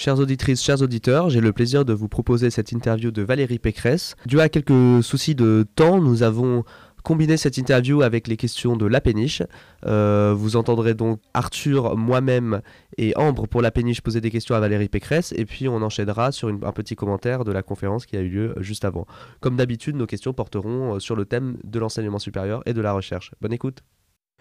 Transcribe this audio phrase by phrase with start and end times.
[0.00, 4.16] Chères auditrices, chers auditeurs, j'ai le plaisir de vous proposer cette interview de Valérie Pécresse.
[4.24, 6.64] Dû à quelques soucis de temps, nous avons
[7.04, 9.42] combiné cette interview avec les questions de la péniche.
[9.84, 12.62] Euh, vous entendrez donc Arthur, moi-même
[12.96, 16.32] et Ambre pour la péniche poser des questions à Valérie Pécresse et puis on enchaînera
[16.32, 19.06] sur un petit commentaire de la conférence qui a eu lieu juste avant.
[19.40, 22.94] Comme d'habitude, nos questions porteront euh, sur le thème de l'enseignement supérieur et de la
[22.94, 23.32] recherche.
[23.42, 23.82] Bonne écoute.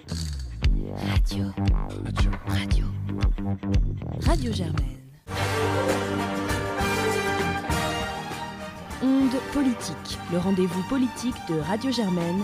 [0.08, 1.44] Radio.
[2.06, 2.32] Radio.
[2.48, 2.86] Radio.
[4.22, 5.09] Radio Germaine.
[9.02, 12.44] Onde politique, le rendez-vous politique de Radio Germaine.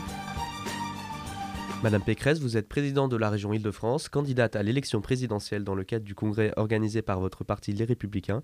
[1.84, 5.84] Madame Pécresse, vous êtes présidente de la région Île-de-France, candidate à l'élection présidentielle dans le
[5.84, 8.41] cadre du congrès organisé par votre parti Les Républicains.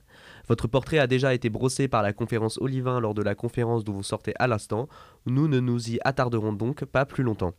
[0.47, 3.93] Votre portrait a déjà été brossé par la conférence Olivin lors de la conférence dont
[3.93, 4.87] vous sortez à l'instant.
[5.25, 7.53] Nous ne nous y attarderons donc pas plus longtemps.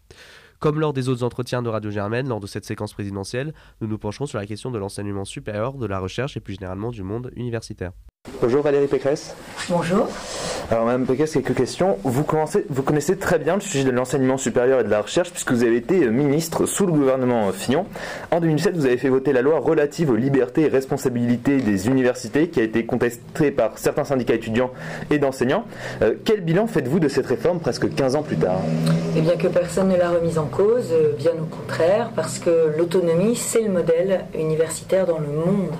[0.62, 3.98] Comme lors des autres entretiens de Radio Germaine, lors de cette séquence présidentielle, nous nous
[3.98, 7.32] pencherons sur la question de l'enseignement supérieur, de la recherche et plus généralement du monde
[7.34, 7.90] universitaire.
[8.40, 9.34] Bonjour Valérie Pécresse.
[9.68, 10.08] Bonjour.
[10.70, 11.98] Alors Madame Pécresse, quelques questions.
[12.02, 12.24] Vous,
[12.70, 15.64] vous connaissez très bien le sujet de l'enseignement supérieur et de la recherche puisque vous
[15.64, 17.86] avez été ministre sous le gouvernement Fillon.
[18.30, 22.48] En 2007, vous avez fait voter la loi relative aux libertés et responsabilités des universités
[22.48, 24.70] qui a été contestée par certains syndicats étudiants
[25.10, 25.64] et d'enseignants.
[26.02, 28.60] Euh, quel bilan faites-vous de cette réforme presque 15 ans plus tard?
[29.16, 32.72] Eh bien que personne ne l'a remise en cause, euh, bien au contraire, parce que
[32.76, 35.70] l'autonomie, c'est le modèle universitaire dans le monde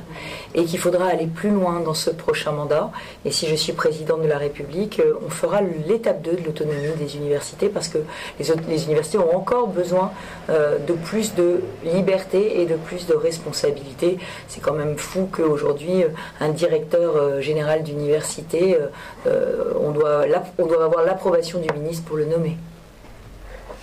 [0.54, 2.90] et qu'il faudra aller plus loin dans ce prochain mandat.
[3.24, 6.94] Et si je suis présidente de la République, euh, on fera l'étape 2 de l'autonomie
[6.98, 7.98] des universités parce que
[8.38, 10.12] les, universités ont encore besoin
[10.50, 14.18] euh, de plus de liberté et de plus de responsabilité.
[14.48, 16.08] C'est quand même fou qu'aujourd'hui, euh,
[16.40, 18.76] un directeur général d'université,
[19.26, 20.24] on doit
[20.84, 22.56] avoir l'approbation du ministre pour le nommer.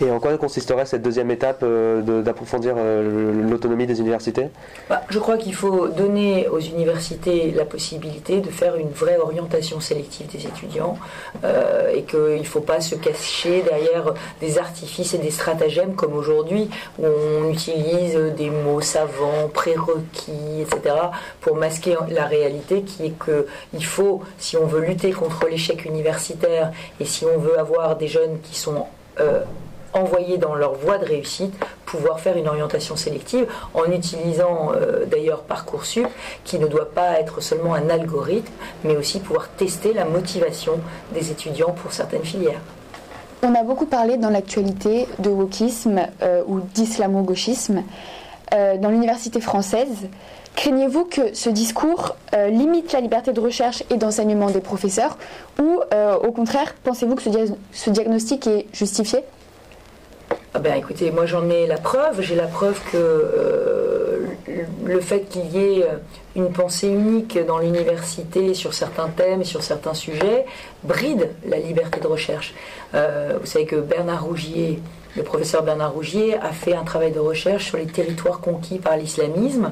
[0.01, 4.47] Et en quoi consisterait cette deuxième étape euh, d'approfondir euh, l'autonomie des universités?
[4.89, 9.81] Bah, Je crois qu'il faut donner aux universités la possibilité de faire une vraie orientation
[9.81, 10.97] sélective des étudiants
[11.43, 16.13] euh, et qu'il ne faut pas se cacher derrière des artifices et des stratagèmes comme
[16.13, 20.95] aujourd'hui où on utilise des mots savants, prérequis, etc.
[21.41, 26.71] pour masquer la réalité qui est qu'il faut, si on veut lutter contre l'échec universitaire
[27.01, 28.85] et si on veut avoir des jeunes qui sont
[29.93, 31.53] envoyer dans leur voie de réussite,
[31.85, 36.07] pouvoir faire une orientation sélective en utilisant euh, d'ailleurs Parcoursup
[36.43, 38.51] qui ne doit pas être seulement un algorithme,
[38.83, 40.79] mais aussi pouvoir tester la motivation
[41.13, 42.61] des étudiants pour certaines filières.
[43.41, 47.83] On a beaucoup parlé dans l'actualité de wokisme euh, ou d'islamo-gauchisme
[48.53, 50.09] euh, dans l'université française.
[50.55, 55.17] Craignez-vous que ce discours limite la liberté de recherche et d'enseignement des professeurs
[55.57, 55.79] ou
[56.21, 57.21] au contraire, pensez-vous que
[57.71, 59.23] ce diagnostic est justifié?
[60.53, 62.21] Ah ben écoutez, moi j'en ai la preuve.
[62.21, 64.25] J'ai la preuve que euh,
[64.83, 65.85] le fait qu'il y ait
[66.35, 70.45] une pensée unique dans l'université sur certains thèmes et sur certains sujets
[70.83, 72.53] bride la liberté de recherche.
[72.93, 74.79] Euh, vous savez que Bernard Rougier,
[75.15, 78.97] le professeur Bernard Rougier, a fait un travail de recherche sur les territoires conquis par
[78.97, 79.71] l'islamisme.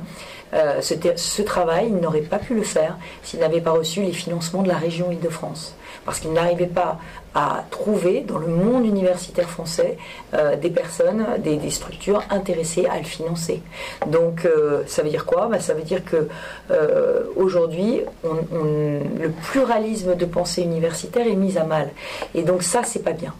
[0.53, 4.13] Euh, ce, ce, travail, il n'aurait pas pu le faire s'il n'avait pas reçu les
[4.13, 5.75] financements de la région Île-de-France.
[6.07, 6.97] Parce qu'il n'arrivait pas
[7.35, 9.97] à trouver dans le monde universitaire français
[10.33, 13.61] euh, des personnes, des, structures intéressées à le financer.
[14.07, 15.47] Donc euh, ça veut dire quoi?
[15.47, 16.29] Ben, Ça veut dire que
[16.71, 21.89] euh, aujourd'hui, le pluralisme de pensée universitaire est mis à mal.
[22.33, 23.33] Et donc ça, c'est pas bien.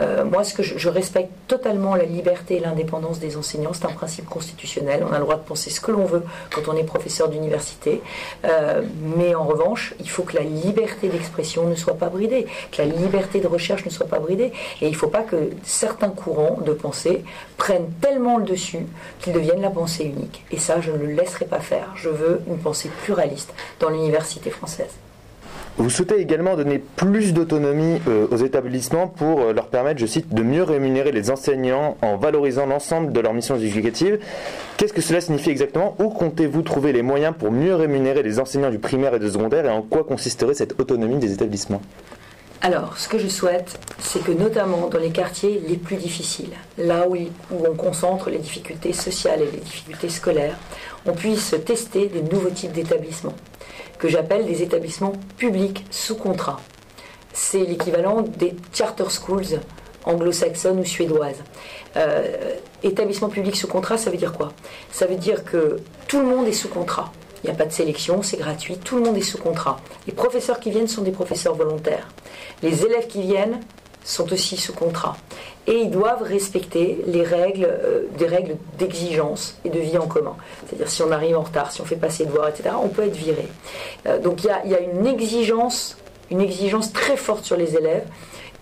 [0.00, 3.92] Euh, moi, ce que je, respecte totalement la liberté et l'indépendance des enseignants, c'est un
[3.92, 5.04] principe constitutionnel.
[5.08, 8.00] On a le droit de penser ce que l'on veut quand on est professeur d'université,
[8.44, 8.82] euh,
[9.16, 12.86] mais en revanche, il faut que la liberté d'expression ne soit pas bridée, que la
[12.86, 16.58] liberté de recherche ne soit pas bridée, et il ne faut pas que certains courants
[16.64, 17.24] de pensée
[17.56, 18.86] prennent tellement le dessus
[19.20, 20.44] qu'ils deviennent la pensée unique.
[20.50, 21.92] Et ça, je ne le laisserai pas faire.
[21.94, 24.90] Je veux une pensée pluraliste dans l'université française.
[25.80, 30.34] Vous souhaitez également donner plus d'autonomie euh, aux établissements pour euh, leur permettre, je cite,
[30.34, 34.18] de mieux rémunérer les enseignants en valorisant l'ensemble de leurs missions éducatives.
[34.76, 35.96] Qu'est-ce que cela signifie exactement?
[35.98, 39.64] Où comptez-vous trouver les moyens pour mieux rémunérer les enseignants du primaire et du secondaire
[39.64, 41.80] et en quoi consisterait cette autonomie des établissements?
[42.60, 47.08] Alors, ce que je souhaite, c'est que notamment dans les quartiers les plus difficiles, là
[47.08, 50.58] où, où, on concentre les difficultés sociales et les difficultés scolaires,
[51.06, 53.34] on puisse tester des nouveaux types d'établissements
[54.00, 56.58] que j'appelle des établissements publics sous contrat.
[57.32, 59.60] C'est l'équivalent des charter schools
[60.04, 61.42] anglo-saxonnes ou suédoises.
[61.96, 64.52] Euh, établissement public sous contrat, ça veut dire quoi?
[64.90, 65.76] Ça veut dire que
[66.08, 67.12] tout le monde est sous contrat.
[67.44, 69.78] Il n'y a pas de sélection, c'est gratuit, tout le monde est sous contrat.
[70.06, 72.08] Les professeurs qui viennent sont des professeurs volontaires.
[72.62, 73.60] Les élèves qui viennent
[74.04, 75.16] sont aussi sous contrat.
[75.66, 80.36] Et ils doivent respecter les règles, euh, des règles d'exigence et de vie en commun.
[80.66, 83.16] C'est-à-dire si on arrive en retard, si on fait passer devoir, etc., on peut être
[83.16, 83.46] viré.
[84.06, 85.96] Euh, donc il y a, y a une exigence,
[86.30, 88.06] une exigence très forte sur les élèves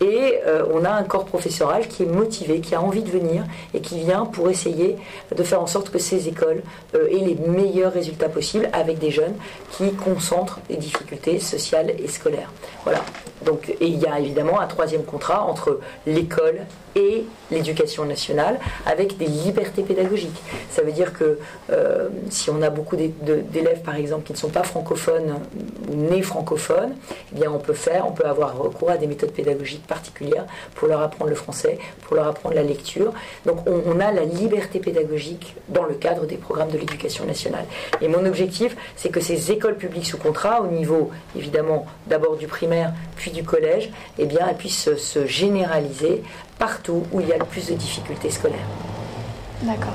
[0.01, 3.45] et euh, on a un corps professoral qui est motivé, qui a envie de venir
[3.75, 4.97] et qui vient pour essayer
[5.35, 6.63] de faire en sorte que ces écoles
[6.95, 9.35] euh, aient les meilleurs résultats possibles avec des jeunes
[9.73, 12.53] qui concentrent les difficultés sociales et scolaires.
[12.85, 13.01] Voilà.
[13.45, 16.61] Donc, et il y a évidemment un troisième contrat entre l'école
[16.99, 20.43] et l'éducation nationale avec des libertés pédagogiques.
[20.71, 21.39] Ça veut dire que
[21.71, 25.41] euh, si on a beaucoup d'élèves, par exemple, qui ne sont pas francophones
[25.91, 26.95] ou nés francophones,
[27.33, 30.89] eh bien on peut faire, on peut avoir recours à des méthodes pédagogiques particulières pour
[30.89, 33.13] leur apprendre le français, pour leur apprendre la lecture.
[33.47, 37.65] Donc on, on a la liberté pédagogique dans le cadre des programmes de l'éducation nationale.
[38.01, 42.47] Et mon objectif, c'est que ces écoles publiques sous contrat, au niveau évidemment d'abord du
[42.47, 46.23] primaire puis du collège, eh bien elles puissent se généraliser
[46.59, 48.67] partout où il y a le plus de difficultés scolaires.
[49.63, 49.93] D'accord.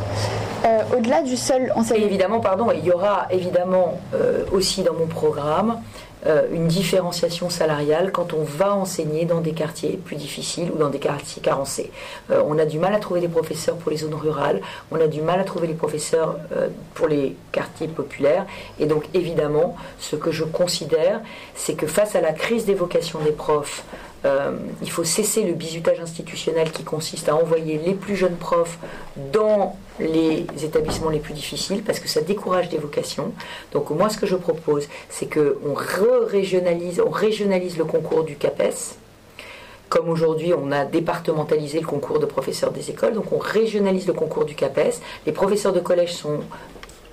[0.65, 2.06] Euh, au-delà du seul enseignement.
[2.06, 5.81] Et évidemment, pardon, il y aura évidemment euh, aussi dans mon programme
[6.25, 10.89] euh, une différenciation salariale quand on va enseigner dans des quartiers plus difficiles ou dans
[10.89, 11.92] des quartiers carencés.
[12.30, 14.62] on a du mal à trouver des professeurs pour les zones rurales,
[14.92, 16.38] on a du mal à trouver les professeurs
[16.94, 18.45] pour les quartiers populaires.
[18.80, 21.19] Et donc évidemment, ce que je considère,
[21.56, 23.83] c'est que face à la crise des vocations des profs,
[24.25, 28.78] euh, il faut cesser le bizutage institutionnel qui consiste à envoyer les plus jeunes profs
[29.34, 33.34] dans les établissements les plus difficiles parce que ça décourage des vocations.
[33.74, 38.96] Donc moi ce que je propose c'est qu'on régionalise, on régionalise le concours du CAPES.
[39.90, 44.14] Comme aujourd'hui on a départementalisé le concours de professeurs des écoles, donc on régionalise le
[44.14, 45.02] concours du CAPES.
[45.25, 46.40] Les professeurs de collège sont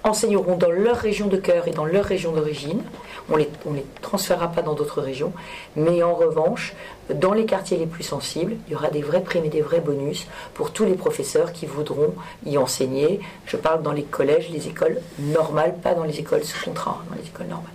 [0.05, 2.83] enseigneront dans leur région de cœur et dans leur région d'origine.
[3.31, 5.33] On ne les, transférera pas dans d'autres régions.
[5.77, 6.75] Mais en revanche,
[7.15, 9.81] dans les quartiers les plus sensibles, il y aura des vrais primes et des vrais
[9.81, 12.15] bonus pour tous les professeurs qui voudront
[12.47, 13.21] y enseigner.
[13.47, 17.17] Je parle dans les collèges, les écoles normales, pas dans les écoles sous contrat, dans
[17.17, 17.71] les écoles normales.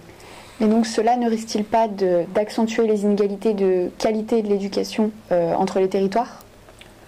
[0.62, 1.88] Et donc cela ne risque-t-il pas
[2.34, 6.45] d'accentuer les inégalités de qualité de l'éducation euh, entre les territoires?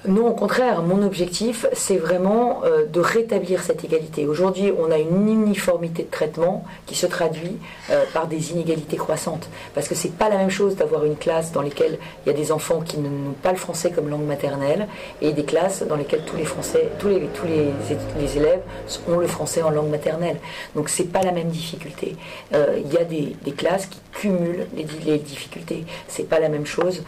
[0.07, 4.25] Non, au contraire, mon objectif, c'est vraiment euh, de rétablir cette égalité.
[4.25, 7.57] Aujourd'hui, on a une uniformité de traitement qui se traduit
[7.89, 9.49] euh, par des inégalités croissantes.
[9.75, 12.37] Parce que c'est pas la même chose d'avoir une classe dans laquelle il y a
[12.37, 14.87] des enfants qui n'ont pas le français comme langue maternelle
[15.21, 18.61] et des classes dans lesquelles tous les Français, tous les, tous les, élèves
[19.09, 20.37] ont le français en langue maternelle.
[20.75, 22.15] Donc c'est pas la même difficulté.
[22.53, 25.85] Euh, il y a des, classes qui cumulent les, les difficultés.
[26.07, 27.03] C'est pas la même chose.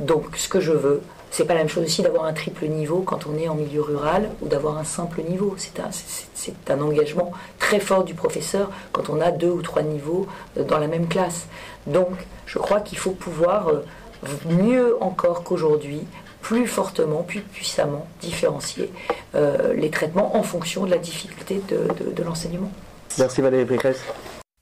[0.00, 1.02] donc ce que je veux,
[1.32, 3.80] c'est pas la même chose aussi d'avoir un triple niveau quand on est en milieu
[3.80, 5.54] rural ou d'avoir un simple niveau.
[5.56, 9.82] C'est un, c'est un engagement très fort du professeur quand on a deux ou trois
[9.82, 10.26] niveaux
[10.58, 11.46] euh, dans la même classe.
[11.86, 12.10] Donc,
[12.44, 13.82] je crois qu'il faut pouvoir euh,
[14.50, 16.02] mieux encore qu'aujourd'hui
[16.42, 18.92] plus fortement, plus puissamment différencier
[19.34, 22.70] euh, les traitements en fonction de la difficulté de, de l'enseignement.
[23.18, 24.00] Merci Valérie Pécresse.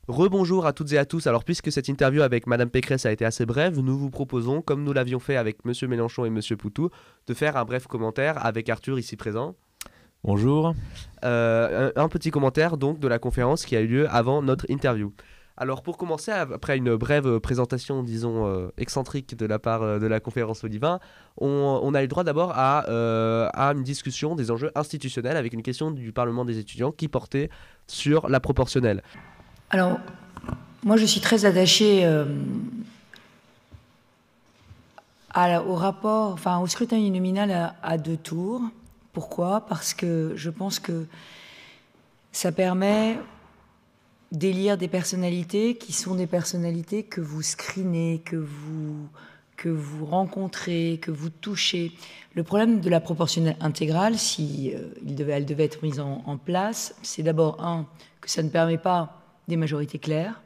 [0.08, 1.26] Rebonjour à toutes et à tous.
[1.26, 4.82] Alors, puisque cette interview avec Madame Pécresse a été assez brève, nous vous proposons, comme
[4.82, 6.90] nous l'avions fait avec Monsieur Mélenchon et Monsieur Poutou,
[7.26, 9.54] de faire un bref commentaire avec Arthur ici présent.
[10.22, 10.74] Bonjour.
[11.24, 15.14] Euh, un, petit commentaire donc de la conférence qui a eu lieu avant notre interview.
[15.56, 20.06] Alors pour commencer, après une brève présentation, disons, euh, excentrique de la part euh, de
[20.06, 21.00] la conférence Olivin,
[21.38, 25.90] on, a eu droit d'abord à, à, une discussion des enjeux institutionnels avec une question
[25.90, 27.48] du Parlement des étudiants qui portait
[27.86, 29.02] sur la proportionnelle.
[29.72, 30.00] Alors,
[30.82, 32.24] moi, je suis très attachée euh,
[35.64, 38.62] au rapport, enfin, au scrutin uninominal à, deux tours.
[39.12, 39.60] Pourquoi?
[39.68, 41.06] Parce que je pense que
[42.32, 43.20] ça permet
[44.32, 49.08] d'élire des personnalités qui sont des personnalités que vous screenez, que vous,
[49.56, 51.92] que vous rencontrez, que vous touchez.
[52.34, 54.88] Le problème de la proportionnelle intégrale, si euh,
[55.28, 57.86] elle devait être mise en, en place, c'est d'abord un
[58.20, 59.19] que ça ne permet pas
[59.50, 60.40] des majorités claires.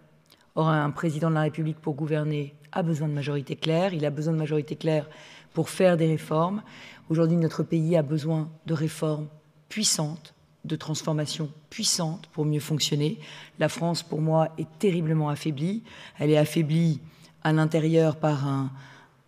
[0.56, 4.10] Or, un président de la République pour gouverner a besoin de majorités claires, il a
[4.10, 5.08] besoin de majorités claires
[5.52, 6.62] pour faire des réformes.
[7.08, 9.28] Aujourd'hui, notre pays a besoin de réformes
[9.68, 10.34] puissantes,
[10.64, 13.18] de transformations puissantes pour mieux fonctionner.
[13.58, 15.82] La France, pour moi, est terriblement affaiblie.
[16.18, 17.00] Elle est affaiblie
[17.42, 18.46] à l'intérieur par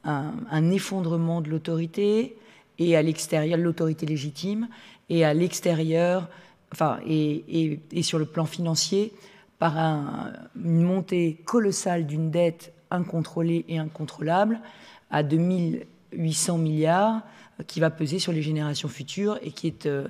[0.04, 2.36] un, effondrement de l'autorité
[2.78, 4.68] et à l'extérieur, l'autorité légitime,
[5.08, 6.28] et à l'extérieur,
[6.72, 9.12] enfin, et sur le plan financier,
[9.58, 9.76] par
[10.56, 14.60] une montée colossale d'une dette incontrôlée et incontrôlable
[15.10, 17.22] à 2800 milliards
[17.66, 20.08] qui va peser sur les générations futures et qui est euh,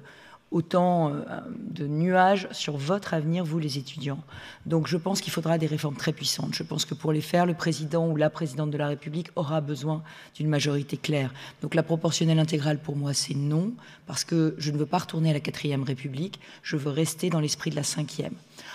[0.50, 1.24] autant euh,
[1.58, 4.22] de nuages sur votre avenir, vous les étudiants.
[4.64, 6.54] Donc je pense qu'il faudra des réformes très puissantes.
[6.54, 9.60] Je pense que pour les faire, le président ou la présidente de la République aura
[9.60, 10.02] besoin
[10.36, 11.32] d'une majorité claire.
[11.62, 13.72] Donc la proportionnelle intégrale, pour moi, c'est non,
[14.06, 17.40] parce que je ne veux pas retourner à la quatrième République, je veux rester dans
[17.40, 18.34] l'esprit de la cinquième.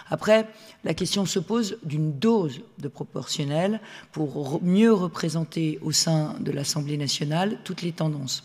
[0.10, 0.48] Après,
[0.84, 3.80] la question se pose d'une dose de proportionnelle
[4.12, 8.44] pour mieux représenter au sein de l'Assemblée nationale toutes les tendances.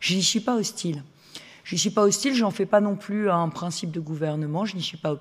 [0.00, 1.02] Je n'y suis pas hostile.
[1.64, 4.76] Je n'y suis pas hostile, j'en fais pas non plus un principe de gouvernement, je
[4.76, 5.14] n'y suis pas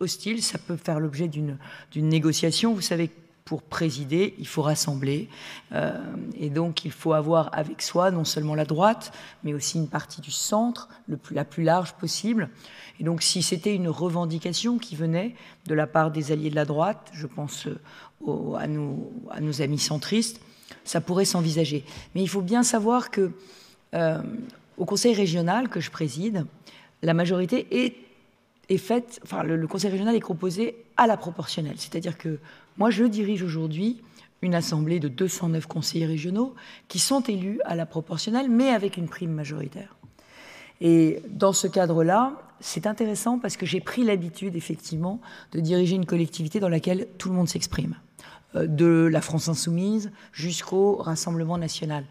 [0.00, 0.42] hostile.
[0.42, 1.58] ça peut faire l'objet d'une
[1.94, 2.74] négociation.
[2.74, 3.10] Vous savez,
[3.46, 5.28] pour présider, il faut rassembler.
[5.72, 5.92] Euh,
[6.36, 9.12] et donc, il faut avoir avec soi non seulement la droite,
[9.44, 10.88] mais aussi une partie du centre,
[11.30, 12.50] la plus large possible.
[12.98, 15.34] Et donc, si c'était une revendication qui venait
[15.66, 19.62] de la part des alliés de la droite, je pense euh, à, nos, à, nos,
[19.62, 20.40] amis centristes,
[20.82, 21.84] ça pourrait s'envisager.
[22.16, 23.30] Mais il faut bien savoir que
[23.94, 24.20] euh,
[24.76, 26.46] au conseil régional que je préside,
[27.02, 31.76] la majorité est, faite, enfin le, conseil régional est composé à la proportionnelle.
[31.76, 32.38] C'est-à-dire que
[32.76, 34.02] moi, je dirige aujourd'hui
[34.42, 36.54] une assemblée de 209 conseillers régionaux
[36.88, 39.96] qui sont élus à la proportionnelle, mais avec une prime majoritaire.
[40.80, 45.20] Et dans ce cadre-là, c'est intéressant parce que j'ai pris l'habitude, effectivement,
[45.52, 47.96] de diriger une collectivité dans laquelle tout le monde s'exprime,
[48.56, 52.04] euh, de la France insoumise jusqu'au Rassemblement national.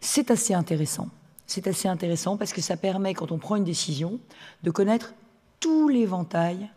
[0.00, 1.08] C'est assez intéressant
[1.52, 4.18] c'est assez intéressant parce que ça permet, quand on prend une décision,
[4.62, 5.14] de connaître
[5.60, 6.70] tout l'éventail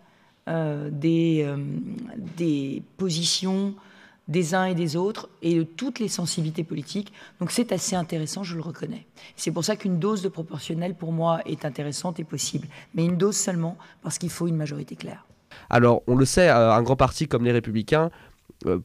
[0.48, 1.58] euh, des, euh,
[2.38, 3.74] des positions
[4.28, 7.14] des uns et des autres et de toutes les sensibilités politiques.
[7.40, 9.06] Donc c'est assez intéressant, je le reconnais.
[9.36, 12.68] C'est pour ça qu'une dose de proportionnel, pour moi, est intéressante et possible.
[12.96, 15.26] Mais une dose seulement parce qu'il faut une majorité claire.
[15.70, 18.10] Alors, on le sait, euh, un grand parti comme les Républicains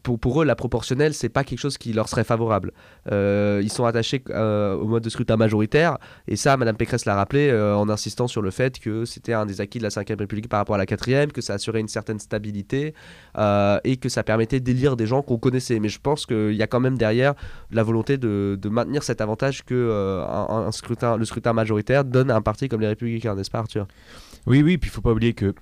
[0.02, 2.72] pour, pour, eux, la proportionnelle, c'est pas quelque chose qui leur serait favorable.
[3.10, 5.98] Euh, ils sont attachés euh, au mode de scrutin majoritaire,
[6.28, 9.60] et ça, Madame Pécresse l'a rappelé en insistant sur le fait que c'était un des
[9.60, 12.18] acquis de la Ve République par rapport à la quatrième, que ça assurait une certaine
[12.18, 12.94] stabilité
[13.84, 15.78] et que ça permettait d'élire des gens qu'on connaissait.
[15.80, 17.34] Mais je pense qu'il y a quand même derrière
[17.70, 20.24] la volonté de, maintenir cet avantage que
[20.64, 23.86] le scrutin majoritaire donne à un parti comme les Républicains, n'est-ce pas, Arthur?
[24.46, 25.54] Oui, oui, puis il faut pas oublier que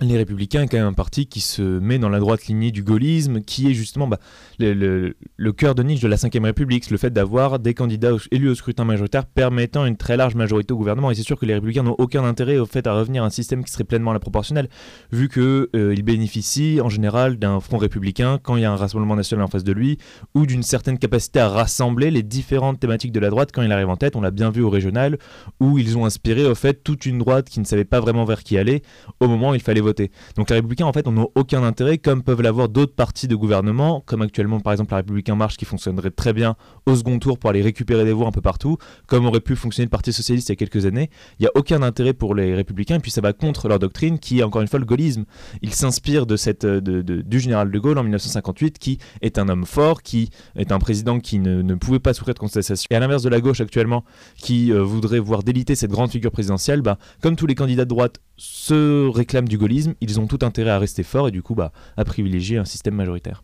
[0.00, 2.82] les Républicains est quand même un parti qui se met dans la droite lignée du
[2.82, 4.18] gaullisme, qui est justement bah,
[4.58, 5.14] le,
[5.52, 8.84] cœur de niche de la Ve République, le fait d'avoir des candidats élus au scrutin
[8.84, 11.10] majoritaire permettant une très large majorité au gouvernement.
[11.10, 13.30] Et c'est sûr que les Républicains n'ont aucun intérêt au fait à revenir à un
[13.30, 14.68] système qui serait pleinement la proportionnelle,
[15.12, 19.16] vu qu'ils euh, bénéficient en général d'un front républicain quand il y a un rassemblement
[19.16, 19.98] national en face de lui,
[20.34, 23.88] ou d'une certaine capacité à rassembler les différentes thématiques de la droite quand il arrive
[23.88, 24.16] en tête.
[24.16, 25.18] On l'a bien vu au régional,
[25.60, 28.42] où ils ont inspiré au fait toute une droite qui ne savait pas vraiment vers
[28.42, 28.82] qui aller
[29.20, 29.89] au moment où il fallait voter
[30.36, 34.02] donc les républicains en fait n'ont aucun intérêt comme peuvent l'avoir d'autres partis de gouvernement,
[34.06, 36.56] comme actuellement par exemple la République en marche qui fonctionnerait très bien
[36.86, 39.86] au second tour pour aller récupérer des voix un peu partout, comme aurait pu fonctionner
[39.86, 41.10] le Parti socialiste il y a quelques années.
[41.38, 44.18] Il n'y a aucun intérêt pour les républicains et puis ça va contre leur doctrine
[44.18, 45.24] qui est encore une fois le gaullisme.
[45.62, 49.64] Ils s'inspirent de cette, de, du général de Gaulle en 1958 qui est un homme
[49.64, 52.86] fort, qui est un président qui ne, ne pouvait pas souffrir de contestation.
[52.90, 54.04] Et à l'inverse de la gauche actuellement
[54.36, 57.88] qui euh, voudrait voir déliter cette grande figure présidentielle, bah, comme tous les candidats de
[57.90, 61.54] droite se réclament du gaullisme, ils ont tout intérêt à rester forts et du coup
[61.54, 63.42] bah, à privilégier un système majoritaire.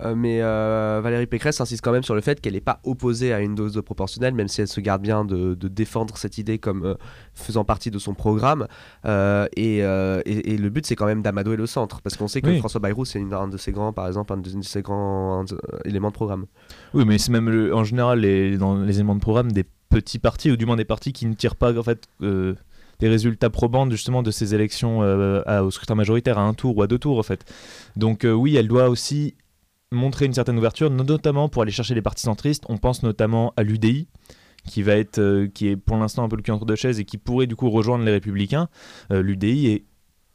[0.00, 3.32] Euh, mais euh, Valérie Pécresse insiste quand même sur le fait qu'elle n'est pas opposée
[3.32, 6.58] à une dose de proportionnelle, même si elle se garde bien de, défendre cette idée
[6.58, 6.94] comme euh,
[7.34, 8.66] faisant partie de son programme.
[9.04, 12.80] Et, et, le but, c'est quand même d'amadouer le centre, parce qu'on sait que François
[12.80, 15.44] Bayrou, c'est un de ses grands, par exemple, un de, ses grands
[15.84, 16.46] éléments de programme.
[16.94, 20.50] Oui, mais c'est même en général les, dans les éléments de programme des petits partis,
[20.50, 22.08] ou du moins des partis qui ne tirent pas en fait
[23.02, 26.82] des résultats probants justement de ces élections euh, au scrutin majoritaire à un tour ou
[26.82, 27.44] à deux tours en fait.
[27.96, 29.34] Donc euh, oui, elle doit aussi
[29.90, 32.62] montrer une certaine ouverture, notamment pour aller chercher les partis centristes.
[32.68, 34.06] On pense notamment à l'UDI
[34.68, 37.00] qui va être euh, qui est pour l'instant un peu le cul entre deux chaises
[37.00, 38.68] et qui pourrait du coup rejoindre les républicains.
[39.10, 39.84] L'UDI est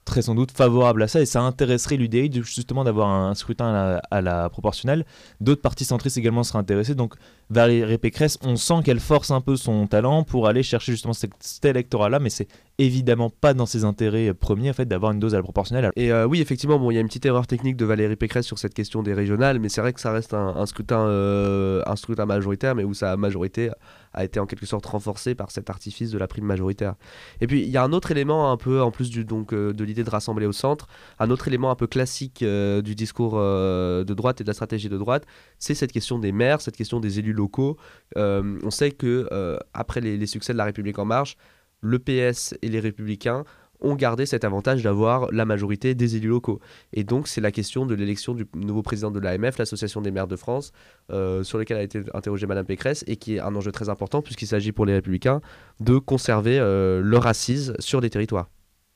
[0.07, 4.21] très sans doute favorable à ça et ça intéresserait l'UDI justement d'avoir un scrutin à
[4.21, 5.05] la, proportionnelle.
[5.41, 6.95] D'autres partis centristes également seraient intéressés.
[6.95, 7.13] Donc
[7.49, 11.63] Valérie Pécresse, on sent qu'elle force un peu son talent pour aller chercher justement cet
[11.63, 12.47] électorat-là, mais c'est
[12.79, 15.91] évidemment pas dans ses intérêts premiers en fait d'avoir une dose à la proportionnelle.
[15.95, 18.45] Et euh, oui, effectivement, bon, il y a une petite erreur technique de Valérie Pécresse
[18.45, 21.95] sur cette question des régionales, mais c'est vrai que ça reste un, scrutin, euh, un
[21.95, 23.71] scrutin majoritaire, mais où sa majorité
[24.17, 26.95] a été en quelque sorte renforcée par cet artifice de la prime majoritaire.
[27.39, 29.73] Et puis il y a un autre élément un peu en plus du, donc euh,
[29.73, 30.87] de l'idée de rassembler au centre,
[31.19, 34.97] un autre élément un peu classique du discours de droite et de la stratégie de
[34.97, 35.25] droite,
[35.59, 37.77] c'est cette question des maires, cette question des élus locaux.
[38.15, 41.37] on sait que après les, les succès de la République en marche,
[41.81, 43.43] le PS et les Républicains
[43.81, 46.59] ont gardé cet avantage d'avoir la majorité des élus locaux.
[46.93, 50.27] Et donc, c'est la question de l'élection du nouveau président de l'AMF, l'Association des maires
[50.27, 50.71] de France,
[51.11, 54.21] euh, sur laquelle a été interrogée Madame Pécresse, et qui est un enjeu très important,
[54.21, 55.41] puisqu'il s'agit pour les Républicains
[55.79, 58.49] de conserver euh, leur assise sur des territoires.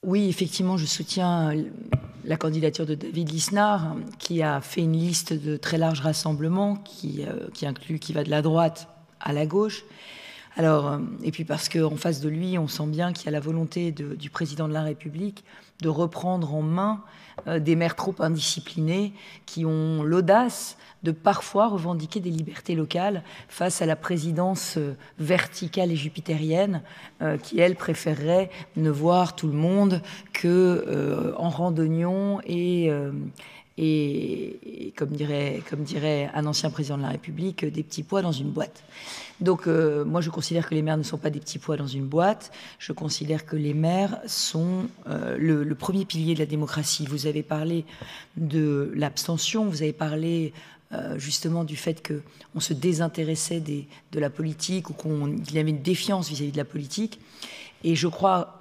[0.03, 1.53] Oui, effectivement, je soutiens
[2.25, 7.50] la candidature de David Lisnard, qui a fait une liste de très larges rassemblements, euh,
[7.53, 8.88] qui inclut, qui va de la droite
[9.19, 9.83] à la gauche.
[10.58, 13.31] Alors, euh, et puis parce qu'en face de lui, on sent bien qu'il y a
[13.31, 15.43] la volonté du président de la République
[15.81, 17.01] de reprendre en main
[17.48, 19.13] euh, des maires trop indisciplinés
[19.46, 25.91] qui ont l'audace de parfois revendiquer des libertés locales face à la présidence euh, verticale
[25.91, 26.81] et jupitérienne
[27.43, 30.01] qui, elle, préférerait ne voir tout le monde
[30.34, 32.89] que en randonnion et,
[33.77, 38.31] et, comme, dirait, comme dirait un ancien président de la République, des petits pois dans
[38.31, 38.84] une boîte.
[39.41, 41.88] Donc euh, moi je considère que les maires ne sont pas des petits pois dans
[41.88, 47.07] une boîte, je considère que les maires sont euh, le, premier pilier de la démocratie.
[47.07, 47.86] Vous avez parlé
[48.38, 50.53] de l'abstention, vous avez parlé
[50.93, 55.81] euh, justement du fait qu'on se désintéressait de la politique ou qu'il y avait une
[55.81, 57.19] défiance vis à -vis de la politique.
[57.83, 58.57] Et je crois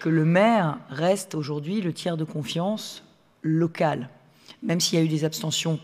[0.00, 3.02] que le maire reste aujourd'hui le tiers de confiance
[3.42, 4.08] local
[4.62, 5.78] même s'il y a eu des abstentions,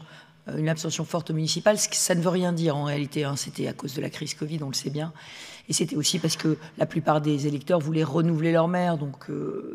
[0.46, 3.24] une abstention forte municipale, ça ne veut rien dire en réalité.
[3.24, 3.36] Hein.
[3.36, 5.12] C'était à cause de la crise Covid, on le sait bien.
[5.68, 8.98] Et c'était aussi parce que la plupart des électeurs voulaient renouveler leur maire.
[8.98, 9.74] Donc, euh,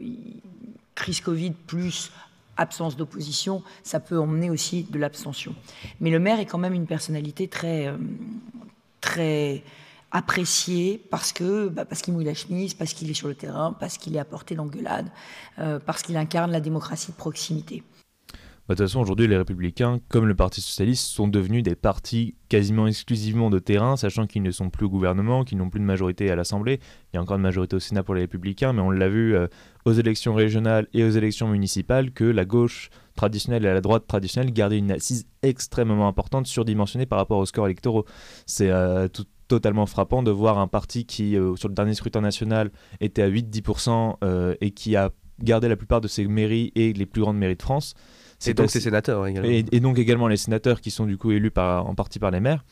[0.94, 2.12] crise Covid plus
[2.58, 5.56] absence d'opposition, ça peut emmener aussi de l'abstention.
[6.02, 7.98] Mais le maire est quand même une personnalité très, euh,
[9.02, 9.64] très
[10.12, 13.74] appréciée parce que bah, parce qu'il mouille la chemise, parce qu'il est sur le terrain,
[13.80, 15.10] parce qu'il est à portée d'engueulade,
[15.86, 17.84] parce qu'il incarne la démocratie de proximité.
[18.70, 22.36] Bah, de toute façon, aujourd'hui, les Républicains, comme le Parti Socialiste, sont devenus des partis
[22.50, 25.86] quasiment exclusivement de terrain, sachant qu'ils ne sont plus au gouvernement, qu'ils n'ont plus de
[25.86, 26.80] majorité à l'Assemblée.
[27.12, 29.36] Il y a encore une majorité au Sénat pour les Républicains, mais on l'a vu
[29.36, 29.48] euh,
[29.86, 34.54] aux élections régionales et aux élections municipales que la gauche traditionnelle et la droite traditionnelle
[34.54, 38.06] gardaient une assise extrêmement importante, surdimensionnée par rapport aux scores électoraux.
[38.46, 39.08] C'est euh,
[39.48, 42.70] totalement frappant de voir un parti qui, euh, sur le dernier scrutin national,
[43.02, 45.10] était à 8-10% et qui a
[45.42, 47.96] gardé la plupart de ses mairies et les plus grandes mairies de France.
[48.40, 49.50] C'est donc ces sénateurs également.
[49.50, 52.40] Et, donc également les sénateurs qui sont du coup élus par, en partie par les
[52.40, 52.64] maires.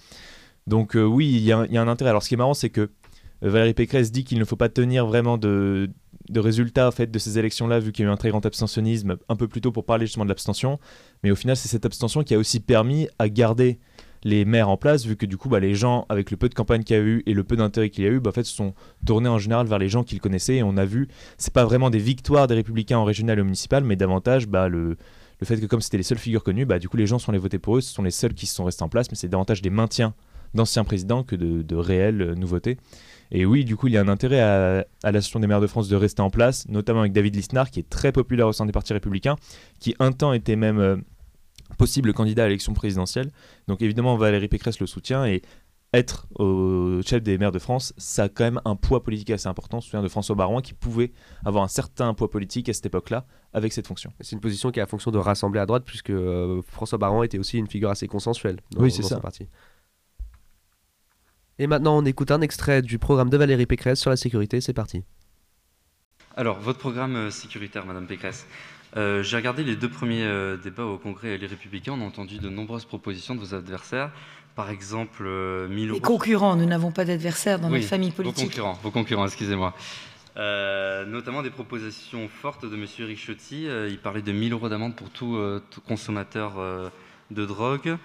[0.65, 2.09] Donc euh, oui, il y, a un intérêt.
[2.09, 2.89] Alors ce qui est marrant, c'est que euh,
[3.49, 5.89] Valérie Pécresse dit qu'il ne faut pas tenir vraiment de,
[6.29, 8.45] de résultats en fait, de ces élections-là, vu qu'il y a eu un très grand
[8.45, 10.79] abstentionnisme un peu plus tôt pour parler justement de l'abstention.
[11.23, 13.79] Mais au final, c'est cette abstention qui a aussi permis à garder
[14.23, 16.53] les maires en place, vu que du coup, bah, les gens, avec le peu de
[16.53, 18.33] campagne qu'il y a eu et le peu d'intérêt qu'il y a eu, bah, en
[18.33, 18.73] fait, se sont
[19.05, 20.57] tournés en général vers les gens qu'ils connaissaient.
[20.57, 23.83] Et on a vu, c'est pas vraiment des victoires des républicains en régional et municipal,
[23.83, 24.97] mais davantage bah, le,
[25.39, 27.29] le fait que comme c'était les seules figures connues, bah, du coup les gens sont
[27.29, 29.17] allés voter pour eux, ce sont les seuls qui se sont restés en place, mais
[29.17, 30.13] c'est davantage des maintiens
[30.53, 32.77] d'anciens présidents que de, réelles euh, nouveautés.
[33.31, 35.89] Et oui, du coup, il y a un intérêt à, l'Association des maires de France
[35.89, 38.71] de rester en place, notamment avec David Lisnard, qui est très populaire au sein des
[38.71, 39.35] partis républicains,
[39.79, 40.95] qui un temps était même euh,
[41.77, 43.31] possible candidat à l'élection présidentielle.
[43.67, 45.41] Donc évidemment, Valérie Pécresse le soutient et
[45.97, 49.47] être au chef des maires de France, ça a quand même un poids politique assez
[49.47, 49.79] important.
[49.79, 51.11] Je me souviens de François Barouin qui pouvait
[51.45, 54.13] avoir un certain poids politique à cette époque-là avec cette fonction.
[54.21, 57.23] C'est une position qui a la fonction de rassembler à droite, puisque euh, François Barouin
[57.23, 59.19] était aussi une figure assez consensuelle dans, oui, c'est ça.
[59.19, 59.47] parti.
[61.59, 64.61] Et maintenant, on écoute un extrait du programme de Valérie Pécresse sur la sécurité.
[64.61, 65.03] C'est parti.
[66.35, 68.45] Alors, votre programme euh, sécuritaire, Madame Pécresse.
[68.95, 70.25] Euh, j'ai regardé les deux premiers
[70.63, 71.93] débats au Congrès Les Républicains.
[71.93, 74.11] On a entendu de nombreuses propositions de vos adversaires
[74.57, 75.93] par exemple 1000 euh, euros.
[75.93, 78.37] Les concurrents, nous n'avons pas d'adversaires dans notre famille politique.
[78.37, 79.73] Vos concurrents, vos concurrents excusez-moi.
[80.35, 82.85] Euh, notamment des propositions fortes de M.
[83.05, 83.67] Richotti.
[83.67, 85.39] Euh, il parlait de 1000 euros d'amende pour tout,
[85.87, 86.55] consommateur
[87.29, 87.97] de drogue.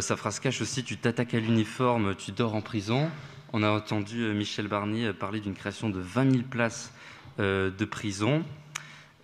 [0.00, 3.10] sa phrase cache aussi Tu t'attaques à l'uniforme, tu dors en prison.
[3.52, 6.94] On a entendu Michel Barnier parler d'une création de 20 000 places
[7.38, 8.42] de prison.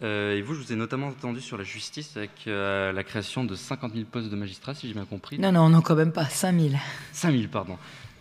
[0.03, 3.45] Euh, et vous, je vous ai notamment entendu sur la justice avec euh, la création
[3.45, 5.39] de 50 000 postes de magistrats, si j'ai bien compris.
[5.39, 6.75] Non, non, non, quand même pas, 5 000.
[7.13, 7.79] 5 000, pardon.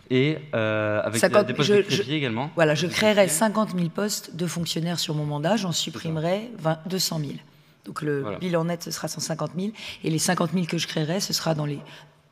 [0.08, 2.50] Et euh, avec des postes de également.
[2.54, 6.50] Voilà, je créerai 50 000 postes de fonctionnaires sur mon mandat, j'en supprimerai
[6.86, 7.32] 200 000.
[7.84, 9.72] Donc le bilan net, ce sera 150 000.
[10.04, 11.80] Et les 50 000 que je créerai, ce sera dans les,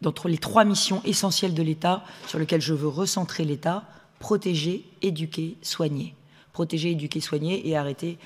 [0.00, 3.85] d'entre les trois missions essentielles de l'État sur lesquelles je veux recentrer l'État
[4.20, 6.14] protéger, éduquer, soigner
[6.54, 8.16] protéger, éduquer, soigner et arrêter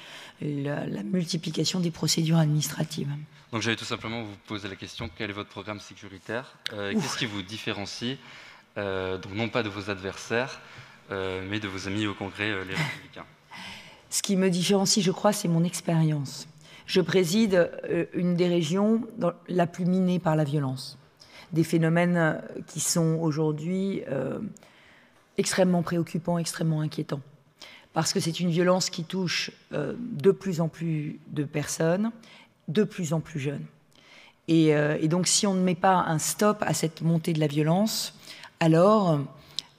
[0.40, 3.10] la, multiplication des procédures administratives.
[3.52, 7.16] Donc j'allais tout simplement vous poser la question, quel est votre programme sécuritaire euh, Qu'est-ce
[7.16, 8.18] qui vous différencie
[8.76, 10.60] euh, Donc non pas de vos adversaires,
[11.10, 13.24] euh, mais de vos amis au Congrès, les Républicains?
[14.10, 16.46] Ce qui me différencie, je crois, c'est mon expérience.
[16.86, 17.70] Je préside
[18.14, 19.02] une des régions
[19.48, 20.96] la plus minée par la violence.
[21.52, 24.02] Des phénomènes qui sont aujourd'hui
[25.36, 27.20] extrêmement préoccupants, extrêmement inquiétants
[27.98, 32.12] parce que c'est une violence qui touche euh, de plus en plus de personnes,
[32.68, 33.64] de plus en plus jeunes.
[34.46, 37.40] Et, euh, et, donc si on ne met pas un stop à cette montée de
[37.40, 38.14] la violence,
[38.60, 39.18] alors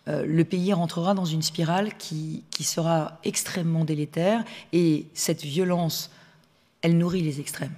[0.09, 6.11] euh, le pays rentrera dans une spirale qui, qui, sera extrêmement délétère, et cette violence,
[6.81, 7.75] elle nourrit les extrêmes.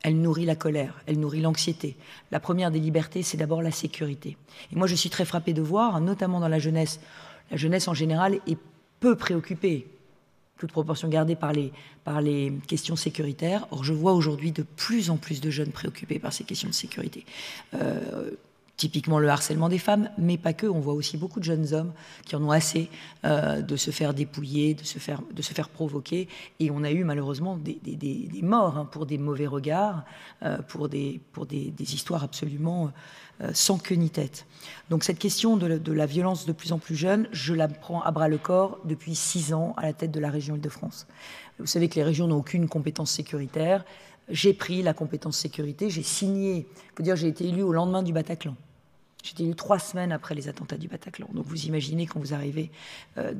[0.00, 1.94] Elle nourrit la colère, elle nourrit l'anxiété.
[2.30, 4.38] La première des libertés, c'est d'abord la sécurité.
[4.72, 7.00] Et moi, je suis très frappée de voir, notamment dans la jeunesse,
[7.50, 8.56] la jeunesse en général est
[9.00, 9.86] peu préoccupée,
[10.58, 11.72] toute proportion gardée par les,
[12.04, 13.66] par les questions sécuritaires.
[13.70, 16.74] Or, je vois aujourd'hui de plus en plus de jeunes préoccupés par ces questions de
[16.74, 17.24] sécurité.
[17.74, 18.30] Euh,
[18.78, 20.66] typiquement le harcèlement des femmes, mais pas que.
[20.66, 21.92] On voit aussi beaucoup de jeunes hommes
[22.24, 22.88] qui en ont assez
[23.24, 26.28] euh, de se faire dépouiller, de se faire, de se faire provoquer.
[26.60, 30.04] Et on a eu malheureusement des, des, des morts hein, pour des mauvais regards,
[30.44, 32.92] euh, pour, des, pour des, histoires absolument
[33.52, 34.46] sans queue ni tête.
[34.90, 38.02] Donc cette question de, de, la violence de plus en plus jeune, je la prends
[38.02, 41.06] à bras le corps depuis six ans à la tête de la région Île-de-France.
[41.58, 43.84] Vous savez que les régions n'ont aucune compétence sécuritaire.
[44.28, 48.12] J'ai pris la compétence sécurité, j'ai signé, faut dire, j'ai été élu au lendemain du
[48.12, 48.54] Bataclan.
[49.24, 51.28] J'étais élu trois semaines après les attentats du Bataclan.
[51.32, 52.70] Donc vous imaginez quand vous arrivez
[53.18, 53.34] euh,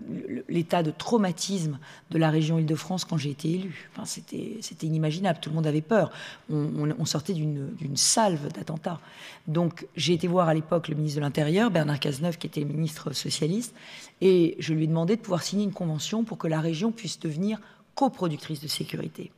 [0.49, 1.79] l'état de traumatisme
[2.11, 3.89] de la région Île-de-France quand j'ai été élu.
[3.93, 6.11] Enfin, c'était, inimaginable, tout le monde avait peur.
[6.51, 9.01] On, sortait d'une, salve d'attentats.
[9.47, 13.13] Donc j'ai été voir à l'époque le ministre de l'Intérieur, Bernard Cazeneuve, qui était ministre
[13.13, 13.75] socialiste,
[14.21, 17.21] et je lui ai demandé de pouvoir signer une convention pour que la région puisse
[17.21, 17.61] devenir
[17.95, 19.33] coproductrice de sécurité.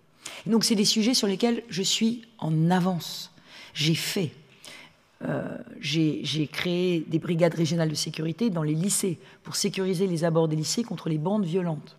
[0.47, 3.33] donc c'est des sujets sur lesquels je suis en avance.
[3.73, 4.33] J'ai fait
[5.81, 10.57] j'ai créé des brigades régionales de sécurité dans les lycées pour sécuriser les abords des
[10.57, 11.97] lycées contre les bandes violentes.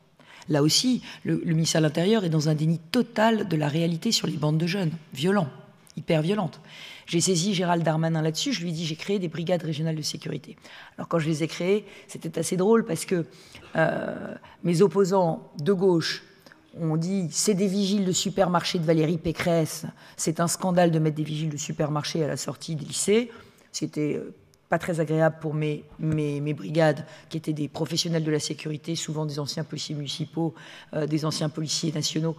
[0.49, 4.27] Là aussi, le, ministère de l'Intérieur est dans un déni total de la réalité sur
[4.27, 5.49] les bandes de jeunes, violents,
[5.97, 6.61] hyper violentes.
[7.05, 10.01] J'ai saisi Gérald Darmanin là-dessus, je lui ai dit j'ai créé des brigades régionales de
[10.01, 10.57] sécurité.
[10.97, 13.25] Alors quand je les ai créées, c'était assez drôle parce que
[13.75, 16.23] euh, mes opposants de gauche
[16.79, 19.85] on dit c'est des vigiles de supermarché de Valérie Pécresse.
[20.17, 23.31] C'est un scandale de mettre des vigiles de supermarché à la sortie des lycées.
[23.71, 24.33] C'était euh,
[24.69, 29.25] pas très agréable pour mes, mes, brigades, qui étaient des professionnels de la sécurité, souvent
[29.25, 30.53] des anciens policiers municipaux,
[30.93, 32.37] euh, des anciens policiers nationaux,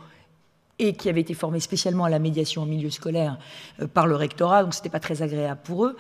[0.79, 3.39] et qui avaient été formés spécialement à la médiation en milieu scolaire
[3.81, 5.97] euh, par le rectorat, donc c'était pas très agréable pour eux.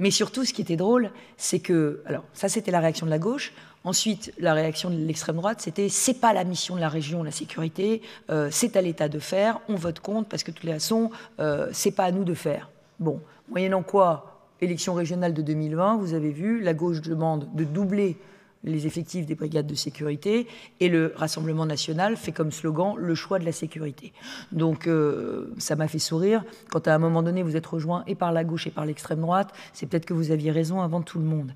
[0.00, 3.20] Mais surtout, ce qui était drôle, c'est que, alors ça c'était la réaction de la
[3.20, 3.52] gauche.
[3.86, 7.30] Ensuite, la réaction de l'extrême droite, c'était c'est pas la mission de la région, la
[7.30, 11.12] sécurité, euh, c'est à l'État de faire, on vote contre parce que de toute façon,
[11.38, 12.68] euh, c'est pas à nous de faire.
[12.98, 18.18] Bon, moyennant quoi, élection régionale de 2020, vous avez vu, la gauche demande de doubler
[18.66, 20.46] les effectifs des brigades de sécurité,
[20.80, 24.12] et le Rassemblement national fait comme slogan le choix de la sécurité.
[24.52, 26.44] Donc euh, ça m'a fait sourire.
[26.68, 29.20] Quand à un moment donné vous êtes rejoint et par la gauche et par l'extrême
[29.20, 31.52] droite, c'est peut-être que vous aviez raison avant tout le monde.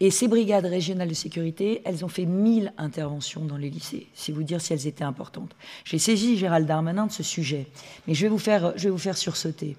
[0.00, 4.32] Et ces brigades régionales de sécurité, elles ont fait 1000 interventions dans les lycées, si
[4.32, 5.54] vous dire si elles étaient importantes.
[5.84, 7.66] J'ai saisi Gérald Darmanin de ce sujet,
[8.06, 9.76] mais je vais vous faire, je vais vous faire sursauter.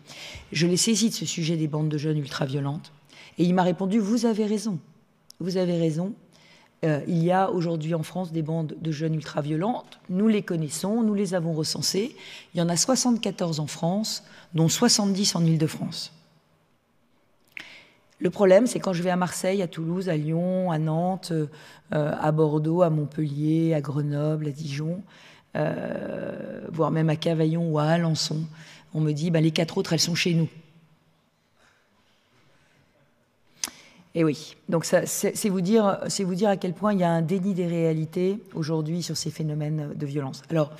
[0.52, 2.92] Je l'ai saisi de ce sujet des bandes de jeunes ultra-violentes,
[3.38, 4.80] et il m'a répondu, vous avez raison.
[5.40, 6.14] Vous avez raison,
[6.86, 10.00] euh, il y a aujourd'hui en France des bandes de jeunes ultra-violentes.
[10.10, 12.16] Nous les connaissons, nous les avons recensées.
[12.54, 16.14] Il y en a 74 en France, dont 70 en Île-de-France.
[18.20, 21.48] Le problème, c'est quand je vais à Marseille, à Toulouse, à Lyon, à Nantes, euh,
[21.92, 25.02] à Bordeaux, à Montpellier, à Grenoble, à Dijon,
[25.56, 28.44] euh, voire même à Cavaillon ou à Alençon,
[28.94, 30.50] on me dit bah, les quatre autres, elles sont chez nous.
[34.16, 37.68] Et oui, donc c'est vous, dire, à quel point il y a un déni des
[37.68, 40.42] réalités aujourd'hui sur ces phénomènes de violence.
[40.50, 40.72] Alors,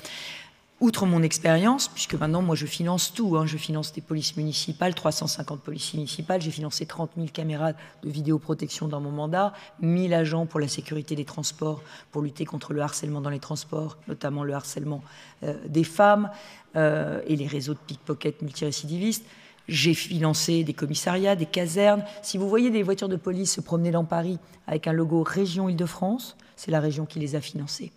[0.80, 4.94] outre mon expérience, puisque maintenant moi je finance tout, hein, je finance des polices municipales,
[4.94, 10.46] 350 polices municipales, j'ai financé 30 000 caméras de vidéoprotection dans mon mandat, 1000 agents
[10.46, 14.54] pour la sécurité des transports, pour lutter contre le harcèlement dans les transports, notamment le
[14.54, 15.02] harcèlement
[15.42, 16.30] euh, des femmes
[16.76, 19.26] euh, et les réseaux de pickpocket multirécidivistes.
[19.70, 22.02] J'ai financé des commissariats, des casernes.
[22.22, 25.68] Si vous voyez des voitures de police se promener dans Paris avec un logo Région
[25.68, 27.92] Île-de-France, c'est la région qui les a financées.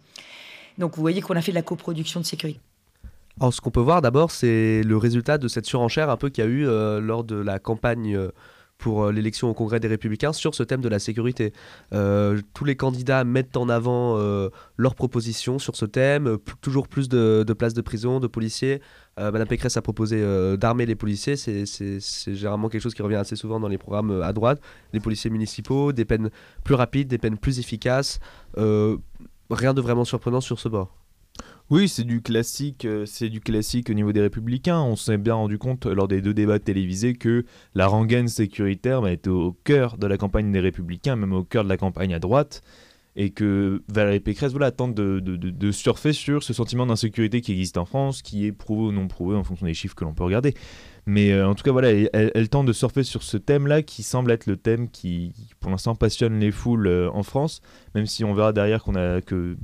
[0.77, 2.59] Donc vous voyez qu'on a fait de la coproduction de sécurité.
[3.39, 6.43] Alors ce qu'on peut voir d'abord, c'est le résultat de cette surenchère un peu qu'il
[6.43, 8.29] y a eu euh, lors de la campagne euh,
[8.83, 11.53] pour euh, l'élection au Congrès des Républicains sur ce thème de la sécurité.
[11.93, 17.07] Euh, tous les candidats mettent en avant euh, leurs propositions sur ce thème, toujours plus
[17.07, 18.81] de, places de prison, de policiers.
[19.17, 20.19] Madame Pécresse a proposé
[20.57, 21.99] d'armer les policiers, c'est
[22.33, 24.59] généralement quelque chose qui revient assez souvent dans les programmes à droite.
[24.91, 26.31] Les policiers municipaux, des peines
[26.63, 28.19] plus rapides, des peines plus efficaces.
[28.57, 31.02] rien de vraiment surprenant sur ce bord.
[31.69, 34.81] Oui, c'est du classique, euh, c'est du classique au niveau des républicains.
[34.81, 39.11] On s'est bien rendu compte lors des deux débats télévisés que la rengaine sécuritaire bah,
[39.11, 42.19] était au cœur de la campagne des républicains, même au cœur de la campagne à
[42.19, 42.61] droite.
[43.15, 47.85] et que Valérie Pécresse voilà, tente de, surfer sur ce sentiment d'insécurité qui existe en
[47.85, 50.55] France, qui est prouvé ou non prouvé en fonction des chiffres que l'on peut regarder.
[51.05, 54.31] Mais euh, en tout cas, voilà, elle, tente de surfer sur ce thème-là qui semble
[54.31, 57.61] être le thème qui, pour l'instant, passionne les foules euh, en France,
[57.95, 59.57] même si on verra derrière qu'on a que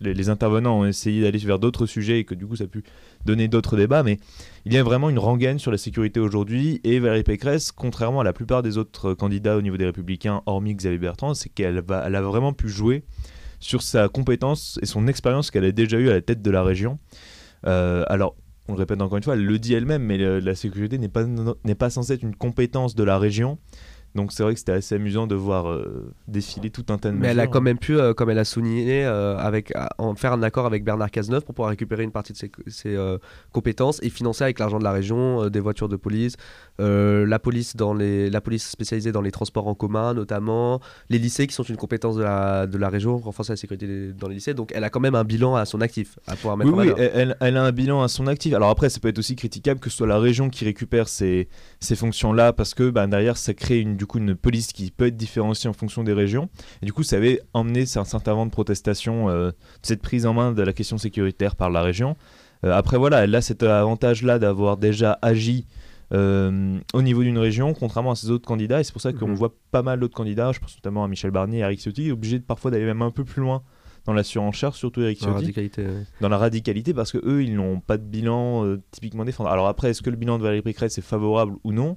[0.00, 2.82] les, intervenants ont essayé d'aller vers d'autres sujets et que du coup ça a pu
[3.24, 4.18] donner d'autres débats, mais
[4.64, 8.24] il y a vraiment une rengaine sur la sécurité aujourd'hui et Valérie Pécresse, contrairement à
[8.24, 12.14] la plupart des autres candidats au niveau des Républicains, hormis Xavier Bertrand, c'est qu'elle elle
[12.14, 13.04] a vraiment pu jouer
[13.60, 16.62] sur sa compétence et son expérience qu'elle a déjà eue à la tête de la
[16.62, 16.98] région.
[17.66, 18.36] Euh, alors,
[18.68, 21.24] on le répète encore une fois, elle le dit elle-même, mais la sécurité n'est pas,
[21.24, 23.58] n'est pas censée être une compétence de la région.
[24.16, 27.16] Donc c'est vrai que c'était assez amusant de voir euh, défiler tout un tas de
[27.16, 30.32] Mais elle a quand même pu, euh, comme elle a souligné, euh, avec, en faire
[30.32, 32.96] un accord avec Bernard Cazeneuve pour pouvoir récupérer une partie de ses,
[33.52, 36.36] compétences et financer avec l'argent de la région des voitures de police,
[36.78, 41.46] la, police dans les, la police spécialisée dans les transports en commun notamment, les lycées
[41.46, 44.54] qui sont une compétence de la, de la région, renforcer la sécurité dans les lycées.
[44.54, 46.94] Donc elle a quand même un bilan à son actif à pouvoir mettre oui, en
[46.94, 48.54] Oui, elle, elle, a un bilan à son actif.
[48.54, 51.48] Alors après, ça peut être aussi critiquable que ce soit la région qui récupère ces,
[51.80, 55.06] ces fonctions-là parce que bah, derrière, ça crée une, du coup une police qui peut
[55.06, 56.48] être différenciée en fonction des régions.
[56.80, 59.50] Et du coup, ça avait emmené un certain vent de protestation, euh,
[59.82, 62.16] cette prise en main de la question sécuritaire par la région.
[62.64, 65.66] Euh, après, voilà, elle a cet avantage-là d'avoir déjà agi
[66.14, 68.80] euh, au niveau d'une région, contrairement à ses autres candidats.
[68.80, 69.34] Et c'est pour ça qu'on mhm.
[69.34, 72.38] voit pas mal d'autres candidats, je pense notamment à Michel Barnier et Eric Ciotti, obligés
[72.38, 73.62] de, parfois d'aller même un peu plus loin
[74.04, 75.26] dans la surenchère, surtout Eric Ciotti.
[75.26, 75.86] Dans la radicalité.
[76.20, 79.50] Dans la radicalité, parce que eux, ils n'ont pas de bilan typiquement défendre.
[79.50, 81.96] Alors après, est-ce que le bilan de Valérie Pécresse est favorable ou non?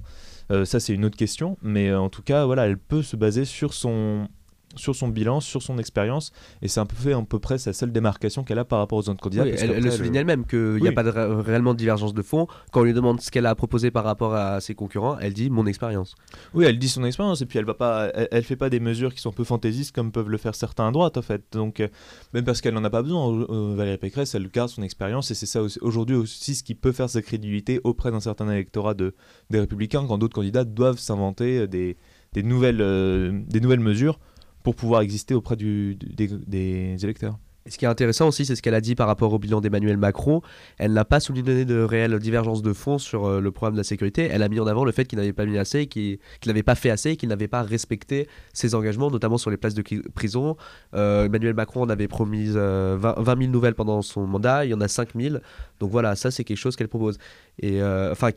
[0.64, 1.56] ça, c'est une autre question.
[1.62, 4.28] Mais euh, en tout cas, voilà, elle peut se baser sur son,
[4.76, 7.72] sur son bilan, sur son expérience, et c'est un peu fait à peu près sa
[7.72, 9.46] seule démarcation qu'elle a par rapport aux autres candidats.
[9.46, 12.46] elle, le souligne elle-même qu'il n'y a pas de, réellement de divergence de fond.
[12.72, 15.50] Quand on lui demande ce qu'elle a proposé par rapport à ses concurrents, elle dit
[15.50, 16.14] mon expérience.
[16.54, 19.12] Oui, elle dit son expérience, et puis elle va pas, elle, fait pas des mesures
[19.12, 21.42] qui sont un peu fantaisistes comme peuvent le faire certains à droite en fait.
[21.52, 21.88] Donc euh,
[22.32, 25.34] même parce qu'elle n'en a pas besoin, euh, Valérie Pécresse, elle garde son expérience, et
[25.34, 29.14] c'est ça aujourd'hui aussi ce qui peut faire sa crédibilité auprès d'un certain électorat de,
[29.50, 31.96] des Républicains, quand d'autres candidats doivent s'inventer des,
[32.32, 34.18] des nouvelles, euh, des nouvelles mesures
[34.62, 37.38] pour pouvoir exister auprès des, électeurs.
[37.68, 39.98] Ce qui est intéressant aussi, c'est ce qu'elle a dit par rapport au bilan d'Emmanuel
[39.98, 40.40] Macron.
[40.78, 43.84] Elle n'a pas souligné de réelles divergences de fond sur euh, le programme de la
[43.84, 44.28] sécurité.
[44.30, 46.74] Elle a mis en avant le fait qu'il n'avait pas mis assez, qu'il n'avait pas
[46.74, 49.82] fait assez, qu'il n'avait pas respecté ses engagements, notamment sur les places de
[50.14, 50.56] prison.
[50.94, 54.74] Euh, Emmanuel Macron en avait promis 20, euh, 000 nouvelles pendant son mandat, il y
[54.74, 55.36] en a 5 000.
[55.80, 57.18] Donc voilà, ça c'est quelque chose qu'elle propose
[57.62, 58.30] et enfin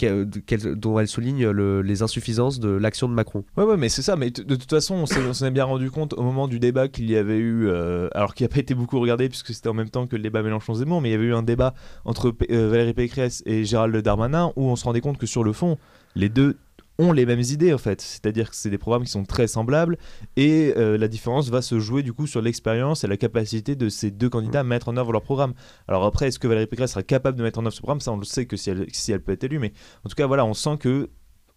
[0.76, 3.46] dont elle souligne les insuffisances de l'action de Macron.
[3.56, 4.16] Ouais, ouais mais c'est ça.
[4.16, 7.10] Mais de toute façon, on s'en est bien rendu compte au moment du débat qu'il
[7.10, 7.70] y avait eu,
[8.14, 10.42] alors qui n'a pas été beaucoup regardé puisque c'était en même temps que le débat
[10.44, 11.74] Mélenchon-Zemmour, mais il y avait eu un débat
[12.06, 15.54] entre euh, Valérie Pécresse et Gérald Darmanin où on se rendait compte que sur le
[15.54, 15.78] fond,
[16.16, 16.58] les deux
[17.00, 18.02] ont les mêmes idées en fait.
[18.02, 19.98] C'est-à-dire que c'est des programmes qui sont très semblables
[20.36, 23.90] et euh, la différence va se jouer du coup sur l'expérience et la capacité de
[23.90, 25.54] ces deux candidats à mettre en œuvre leur programme.
[25.88, 28.02] Alors après, est-ce que Valérie Pécresse sera capable de mettre en œuvre ce programme?
[28.02, 29.74] Ça, on le sait que si elle, si elle peut être élue, mais
[30.06, 31.10] en tout cas, voilà, on sent que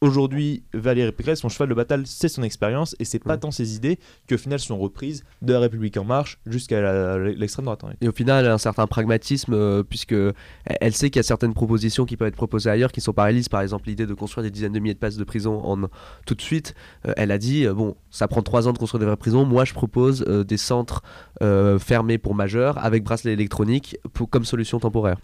[0.07, 3.75] Aujourd'hui, Valérie Pécresse, son cheval de bataille, c'est son expérience et c'est pas tant ses
[3.75, 7.83] idées qui au final sont reprises de la République en marche jusqu'à l'extrême droite.
[7.83, 7.95] Hein.
[8.01, 10.14] Et au final, elle a un certain pragmatisme euh, puisque
[10.64, 13.25] elle sait qu'il y a certaines propositions qui peuvent être proposées ailleurs qui sont pas
[13.25, 13.51] réalistes.
[13.51, 15.88] Par exemple, l'idée de construire des dizaines de milliers de places de prison en
[16.25, 16.77] tout de suite.
[17.09, 19.45] Euh, elle a dit euh, bon, ça prend trois ans de construire des vraies prisons.
[19.45, 21.03] Moi, je propose des centres
[21.81, 25.16] fermés pour majeurs avec bracelet électronique pour, comme solution temporaire.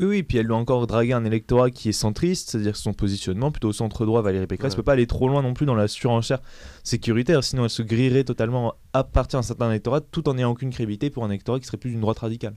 [0.00, 3.50] Oui, oui, puis elle a encore dragué un électorat qui est centriste, c'est-à-dire son positionnement
[3.50, 5.74] plutôt au centre droit, Valérie Pécresse, ne peut pas aller trop loin non plus dans
[5.74, 6.38] la surenchère
[6.84, 10.70] sécuritaire, sinon elle se grillerait totalement à partir d'un certain électorat tout en n'ayant aucune
[10.70, 12.54] crédibilité pour un électorat qui serait plus d'une droite radicale.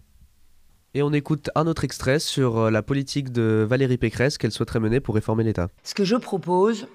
[0.93, 4.81] Et on écoute un autre extrait sur euh, la politique de Valérie Pécresse qu'elle souhaiterait
[4.81, 5.69] mener pour réformer l'État.
[5.83, 6.87] Ce que je propose,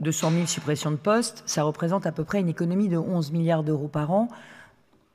[0.00, 3.64] 200 000 suppressions de postes, ça représente à peu près une économie de 11 milliards
[3.64, 4.28] d'euros par an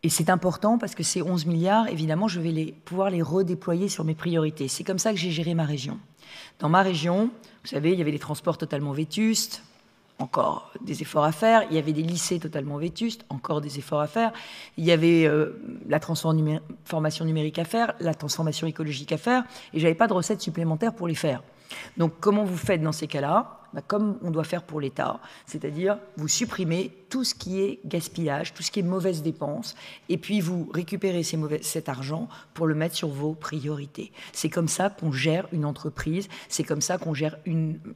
[0.04, 4.04] et c'est important parce que ces 11 milliards, évidemment, je vais pouvoir les redéployer sur
[4.04, 4.68] mes priorités.
[4.68, 5.98] C'est comme ça que j'ai géré ma région.
[6.60, 7.30] Dans ma région,
[7.64, 9.64] vous savez, il y avait des transports totalement vétustes,
[10.20, 11.64] encore des efforts à faire.
[11.70, 14.34] Il y avait des lycées totalement vétustes, encore des efforts à faire.
[14.78, 19.80] Il y avait euh, la transformation numérique à faire, la transformation écologique à faire, et
[19.80, 21.42] j'avais pas de recettes supplémentaires pour les faire.
[21.98, 25.98] Donc comment vous faites dans ces cas-là bah, Comme on doit faire pour l'État, c'est-à-dire
[26.18, 29.76] vous supprimez tout ce qui est gaspillage, tout ce qui est mauvaise dépense,
[30.10, 31.24] et puis vous récupérez
[31.62, 34.12] cet argent pour le mettre sur vos priorités.
[34.32, 37.38] C'est comme ça qu'on gère une entreprise, c'est comme ça qu'on gère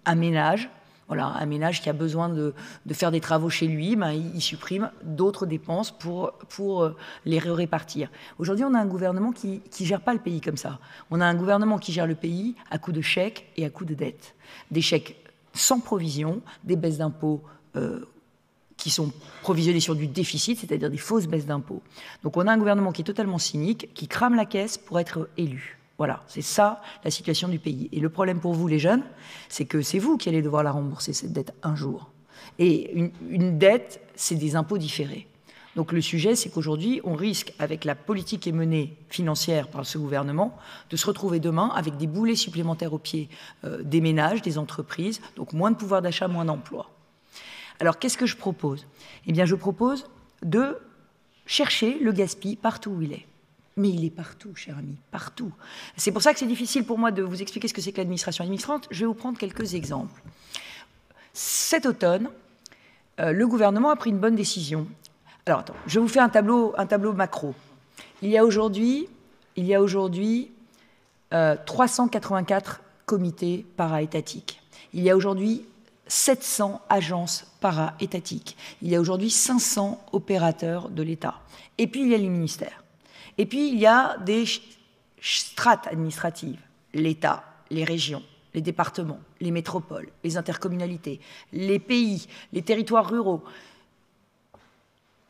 [0.05, 0.69] un ménage,
[1.07, 2.53] voilà, un ménage qui a besoin de,
[2.91, 6.33] faire des travaux chez lui, ben, il, supprime d'autres dépenses pour,
[6.83, 8.09] euh, les répartir.
[8.39, 10.79] Aujourd'hui, on a un gouvernement qui ne gère pas le pays comme ça.
[11.09, 13.85] On a un gouvernement qui gère le pays à coup de chèques et à coup
[13.85, 14.35] de dettes.
[14.71, 15.15] Des chèques
[15.53, 17.41] sans provision, des baisses d'impôts
[17.75, 18.05] euh,
[18.75, 21.81] qui sont provisionnés sur du déficit, c'est-à-dire des fausses baisses d'impôts.
[22.23, 25.29] Donc on a un gouvernement qui est totalement cynique, qui crame la caisse pour être
[25.37, 25.76] élu.
[25.97, 27.89] Voilà, c'est ça la situation du pays.
[27.91, 29.03] Et le problème pour vous, les jeunes,
[29.49, 32.11] c'est que c'est vous qui allez devoir la rembourser, cette dette, un jour.
[32.59, 35.27] Et une, dette, c'est des impôts différés.
[35.75, 39.97] Donc le sujet, c'est qu'aujourd'hui, on risque, avec la politique qui menée financière par ce
[39.97, 40.57] gouvernement,
[40.89, 43.29] de se retrouver demain avec des boulets supplémentaires au pied
[43.63, 46.89] euh, des ménages, des entreprises, donc moins de pouvoir d'achat, moins d'emploi.
[47.79, 48.87] Alors qu'est-ce que je propose?
[49.27, 50.07] Eh bien, je propose
[50.41, 50.79] de
[51.45, 53.26] chercher le gaspille partout où il est.
[53.77, 55.51] Mais il est partout, cher ami, partout.
[55.95, 57.97] C'est pour ça que c'est difficile pour moi de vous expliquer ce que c'est que
[57.97, 58.87] l'administration administrante.
[58.89, 60.21] Je vais vous prendre quelques exemples.
[61.31, 62.29] Cet automne,
[63.19, 64.87] euh, le gouvernement a pris une bonne décision.
[65.45, 67.53] Alors, attends, je vous fais un tableau, un tableau macro.
[68.23, 69.07] Il y a aujourd'hui,
[69.55, 70.51] il y a aujourd'hui
[71.33, 74.59] euh, 384 comités para-étatiques.
[74.93, 75.65] Il y a aujourd'hui
[76.07, 78.57] 700 agences para-étatiques.
[78.81, 81.35] Il y a aujourd'hui 500 opérateurs de l'État.
[81.77, 82.83] Et puis, il y a les ministères.
[83.37, 84.45] Et puis, il y a des
[85.21, 86.59] strates administratives.
[86.93, 88.23] L'État, les régions,
[88.53, 91.19] les départements, les métropoles, les intercommunalités,
[91.53, 93.43] les pays, les territoires ruraux,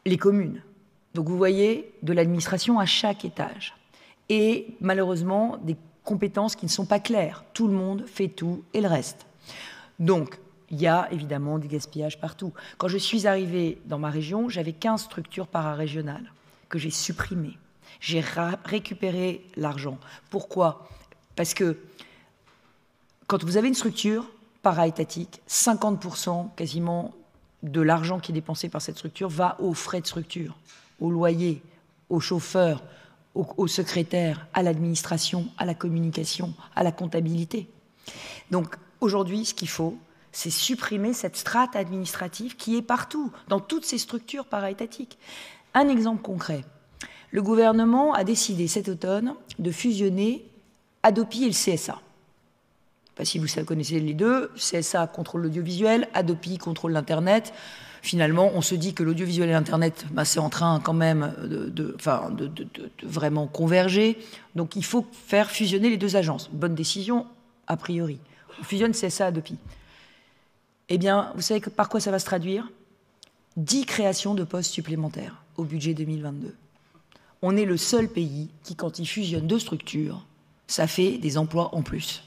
[0.05, 0.61] les communes.
[1.13, 3.75] Donc vous voyez de l'administration à chaque étage.
[4.29, 7.43] Et malheureusement, des compétences qui ne sont pas claires.
[7.53, 9.25] Tout le monde fait tout et le reste.
[9.99, 10.39] Donc,
[10.69, 12.53] il y a évidemment du gaspillage partout.
[12.77, 16.31] Quand je suis arrivée dans ma région, j'avais 15 structures pararégionales
[16.69, 17.57] que j'ai supprimées.
[17.99, 18.23] J'ai
[18.65, 19.97] récupéré l'argent.
[20.29, 20.87] Pourquoi?
[21.35, 21.77] Parce que
[23.27, 24.25] quand vous avez une structure
[24.61, 27.13] para-étatique, 50% quasiment
[27.63, 30.57] de l'argent qui est dépensé par cette structure va aux frais de structure,
[30.99, 31.61] au loyer,
[32.09, 32.83] aux chauffeurs,
[33.35, 37.69] aux, secrétaires, à l'administration, à la communication, à la comptabilité.
[38.49, 39.97] Donc aujourd'hui, ce qu'il faut,
[40.31, 45.17] c'est supprimer cette strate administrative qui est partout, dans toutes ces structures para-étatiques.
[45.73, 46.63] Un exemple concret.
[47.31, 50.45] Le gouvernement a décidé cet automne de fusionner
[51.03, 51.99] Adopi et le CSA
[53.25, 57.53] si vous connaissez les deux, CSA contrôle l'audiovisuel, Adopi contrôle l'Internet.
[58.01, 61.97] Finalement, on se dit que l'audiovisuel et l'Internet, bah, c'est en train quand même de,
[63.03, 64.17] vraiment converger.
[64.55, 66.49] Donc il faut faire fusionner les deux agences.
[66.51, 67.25] Bonne décision,
[67.65, 68.19] a priori.
[68.59, 69.57] On fusionne CSA, Adopi.
[70.89, 72.69] Eh bien, vous savez par quoi ça va se traduire?
[73.57, 76.53] 10 créations de postes supplémentaires au budget 2022.
[77.41, 80.25] On est le seul pays qui, quand il fusionne deux structures,
[80.67, 82.23] ça fait des emplois en plus.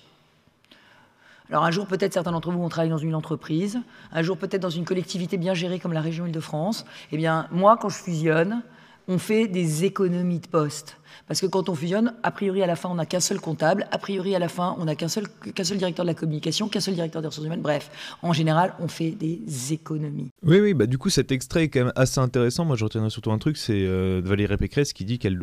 [1.51, 3.81] Alors un jour, peut-être certains d'entre vous vont travailler dans une entreprise,
[4.12, 6.87] un jour peut-être dans une collectivité bien gérée comme la région Île-de-France.
[7.11, 8.62] Eh bien, moi, quand je fusionne,
[9.11, 10.96] on fait des économies de postes.
[11.27, 13.88] Parce que quand on fusionne, a priori à la fin, on n'a qu'un seul comptable,
[13.90, 15.27] a priori à la fin, on n'a qu'un seul,
[15.62, 17.61] seul directeur de la communication, qu'un seul directeur des ressources humaines.
[17.61, 17.90] Bref,
[18.23, 19.40] en général, on fait des
[19.73, 20.31] économies.
[20.44, 22.64] Oui, oui, bah du coup, cet extrait est quand même assez intéressant.
[22.64, 25.40] Moi, je retiendrai surtout un truc, c'est euh, Valérie Pécresse qui dit qu'elle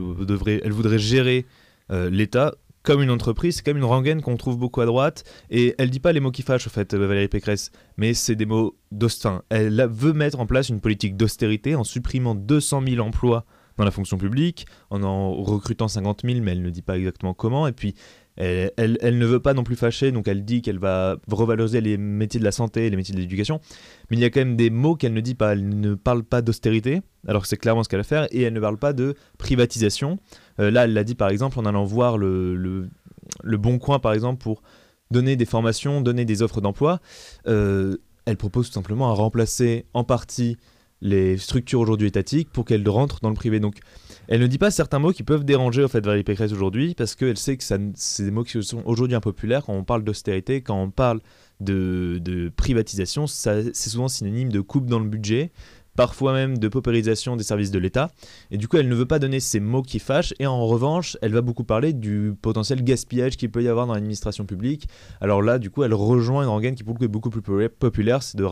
[0.63, 1.45] elle voudrait gérer
[1.91, 2.53] euh, l'État
[2.87, 5.25] comme une entreprise, c'est comme une rengaine qu'on trouve beaucoup à droite.
[5.49, 8.45] Et elle dit pas les mots qui fâchent, en fait, Valérie Pécresse, mais c'est des
[8.45, 9.41] mots d'Austin.
[9.49, 13.45] Elle veut mettre en place une politique d'austérité en supprimant 200 000 emplois
[13.77, 17.33] dans la fonction publique, en en recrutant 50 000, mais elle ne dit pas exactement
[17.33, 17.67] comment.
[17.67, 17.95] Et puis,
[18.37, 22.39] elle, ne veut pas non plus fâcher, donc elle dit qu'elle va revaloriser les métiers
[22.39, 23.59] de la santé les métiers de l'éducation.
[24.09, 25.53] Mais il y a quand même des mots qu'elle ne dit pas.
[25.53, 28.53] Elle ne parle pas d'austérité, alors que c'est clairement ce qu'elle va faire, et elle
[28.53, 30.19] ne parle pas de privatisation.
[30.59, 34.13] Euh, là, elle l'a dit par exemple en allant voir le, le, Bon Coin, par
[34.13, 34.61] exemple, pour
[35.09, 36.99] donner des formations, donner des offres d'emploi.
[37.47, 40.57] Euh, elle propose tout simplement à remplacer en partie
[41.01, 43.59] les structures aujourd'hui étatiques pour qu'elles rentrent dans le privé.
[43.59, 43.77] Donc,
[44.27, 47.15] elle ne dit pas certains mots qui peuvent déranger en fait Valérie Pécresse aujourd'hui parce
[47.15, 50.81] qu'elle sait que c'est des mots qui sont aujourd'hui impopulaires quand on parle d'austérité, quand
[50.81, 51.21] on parle
[51.59, 55.51] de, privatisation, c'est souvent synonyme de coupe dans le budget
[55.95, 58.11] parfois même de paupérisation des services de l'État.
[58.51, 60.31] Et du coup, elle ne veut pas donner ces mots qui fâchent.
[60.37, 63.95] Et en revanche, elle va beaucoup parler du potentiel gaspillage qu'il peut y avoir dans
[63.95, 64.87] l'administration publique.
[65.21, 67.41] Alors là, du coup, elle rejoint une organe qui pour le coup est beaucoup plus
[67.41, 68.45] populaire, c'est de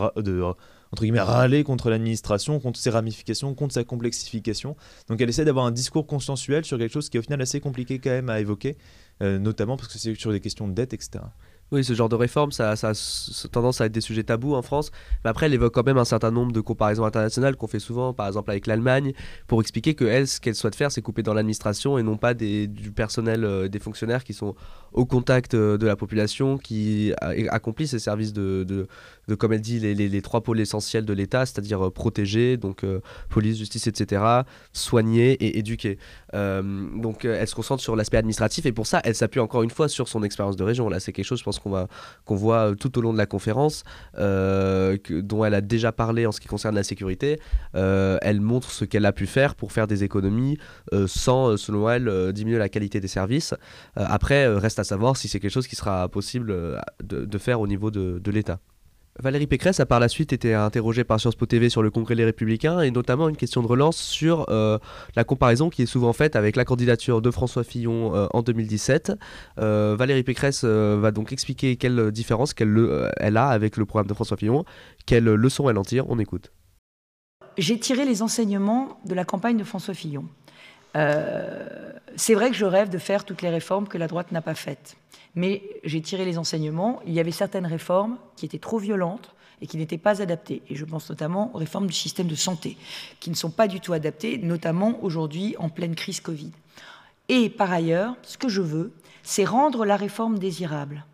[0.96, 4.78] entre guillemets, râler contre l'administration, contre ses ramifications, contre sa complexification.
[5.10, 7.60] Donc elle essaie d'avoir un discours consensuel sur quelque chose qui est au final assez
[7.60, 8.78] compliqué quand même à évoquer,
[9.22, 11.26] euh, notamment parce que c'est sur des questions de dette, etc.
[11.72, 14.92] Oui, ce genre de réforme, ça, a tendance à être des sujets tabous en France.
[15.24, 18.14] Mais après, elle évoque quand même un certain nombre de comparaisons internationales qu'on fait souvent,
[18.14, 19.14] par exemple avec l'Allemagne,
[19.48, 22.36] pour expliquer que elle, ce qu'elle souhaite faire, c'est couper dans l'administration et non pas
[22.36, 24.54] du personnel, euh, des fonctionnaires qui sont
[24.94, 27.14] au contact euh, de la population, qui
[27.50, 28.88] accomplissent ces services de,
[29.28, 32.86] de comme elle dit, les, les, trois pôles essentiels de l'État, c'est-à-dire euh, protéger, donc
[33.30, 34.24] police, justice, etc.,
[34.74, 35.98] soigner et éduquer.
[36.34, 39.88] donc, elle se concentre sur l'aspect administratif et pour ça, elle s'appuie encore une fois
[39.88, 40.90] sur son expérience de région.
[40.90, 41.88] Là, c'est quelque chose, je pense qu'on va
[42.26, 43.84] qu'on voit tout au long de la conférence,
[44.16, 47.40] dont elle a déjà parlé en ce qui concerne la sécurité.
[47.74, 50.58] elle montre ce qu'elle a pu faire pour faire des économies
[51.08, 53.54] sans, selon elle, diminuer la qualité des services.
[53.96, 56.56] après, reste à savoir si c'est quelque chose qui sera possible
[57.04, 58.60] de, faire au niveau de l'État.
[59.22, 62.16] Valérie Pécresse a par la suite été interrogée par Sciences Po TV sur le Congrès
[62.16, 64.78] des Républicains et notamment une question de relance sur euh,
[65.16, 69.14] la comparaison qui est souvent faite avec la candidature de François Fillon euh, en 2017.
[69.60, 74.36] Euh, Valérie Pécresse va donc expliquer quelle différence elle a avec le programme de François
[74.36, 74.66] Fillon,
[75.06, 76.10] quelles leçons elle en tire?
[76.10, 76.52] On écoute.
[77.58, 80.26] J'ai tiré les enseignements de la campagne de François Fillon.
[80.96, 84.56] C'est vrai que je rêve de faire toutes les réformes que la droite n'a pas
[84.56, 84.96] faites.
[85.36, 87.02] Mais j'ai tiré les enseignements.
[87.06, 90.62] Il y avait certaines réformes qui étaient trop violentes et qui n'étaient pas adaptées.
[90.70, 92.78] Et je pense notamment aux réformes du système de santé,
[93.20, 96.52] qui ne sont pas du tout adaptées, notamment aujourd'hui en pleine crise Covid.
[97.28, 98.94] Et par ailleurs, ce que je veux,
[99.24, 101.06] c'est rendre la réforme désirable.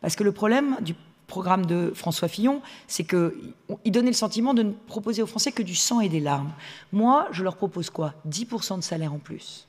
[0.00, 0.94] Parce que le problème du
[1.26, 5.62] programme de François Fillon, c'est qu'il donnait le sentiment de ne proposer aux Français que
[5.62, 6.52] du sang et des larmes.
[6.92, 8.14] Moi, je leur propose quoi?
[8.28, 9.66] 10% de salaire en plus.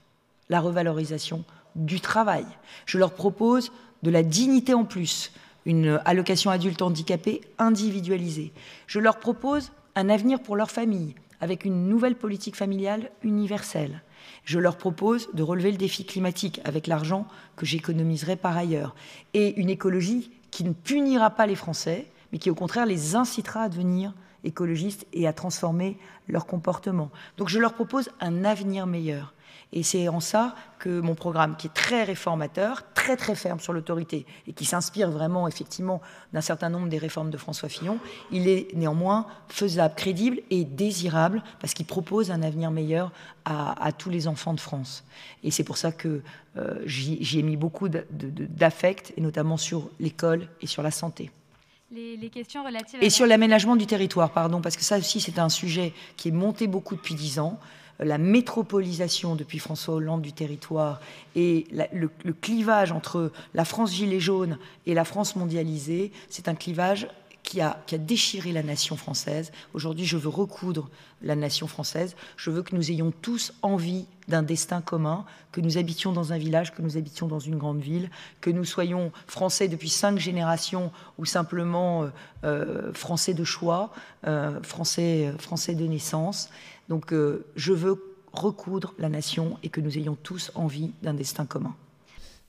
[0.50, 1.44] La revalorisation
[1.76, 2.46] du travail.
[2.86, 3.72] Je leur propose
[4.04, 5.32] de la dignité en plus,
[5.66, 8.52] une allocation adulte handicapé individualisée.
[8.88, 14.02] Je leur propose un avenir pour leur famille avec une nouvelle politique familiale universelle.
[14.44, 18.96] Je leur propose de relever le défi climatique avec l'argent que j'économiserai par ailleurs
[19.34, 23.64] et une écologie qui ne punira pas les Français, mais qui au contraire les incitera
[23.64, 24.14] à devenir
[24.46, 25.98] écologistes et à transformer
[26.30, 27.10] leur comportement.
[27.36, 29.34] Donc je leur propose un avenir meilleur.
[29.74, 33.72] Et c'est en ça que mon programme, qui est très réformateur, très très ferme sur
[33.72, 36.02] l'autorité et qui s'inspire vraiment effectivement
[36.34, 38.00] d'un certain nombre des réformes de François Fillon,
[38.32, 43.12] il est néanmoins faisable, crédible et désirable parce qu'il propose un avenir meilleur
[43.46, 45.04] à, tous les enfants de France.
[45.44, 46.24] Et c'est pour ça que
[46.58, 51.30] euh, j'y ai mis beaucoup d'affect, et notamment sur l'école et sur la santé.
[51.92, 55.50] Les, questions relatives et sur l'aménagement du territoire, pardon, parce que ça aussi c'est un
[55.50, 57.60] sujet qui est monté beaucoup depuis dix ans
[58.00, 61.00] la métropolisation depuis François Hollande du territoire
[61.36, 67.08] et le, clivage entre la France gilet jaune et la France mondialisée, c'est un clivage
[67.46, 69.52] qui a, déchiré la nation française.
[69.74, 70.90] Aujourd'hui, je veux recoudre
[71.22, 72.16] la nation française.
[72.36, 76.38] Je veux que nous ayons tous envie d'un destin commun, que nous habitions dans un
[76.38, 78.10] village, que nous habitions dans une grande ville,
[78.42, 82.10] que nous soyons français depuis cinq générations ou simplement euh,
[82.44, 83.92] euh, français de choix,
[84.28, 86.50] euh, français, français de naissance.
[86.90, 87.14] Donc
[87.56, 91.76] je veux recoudre la nation et que nous ayons tous envie d'un destin commun.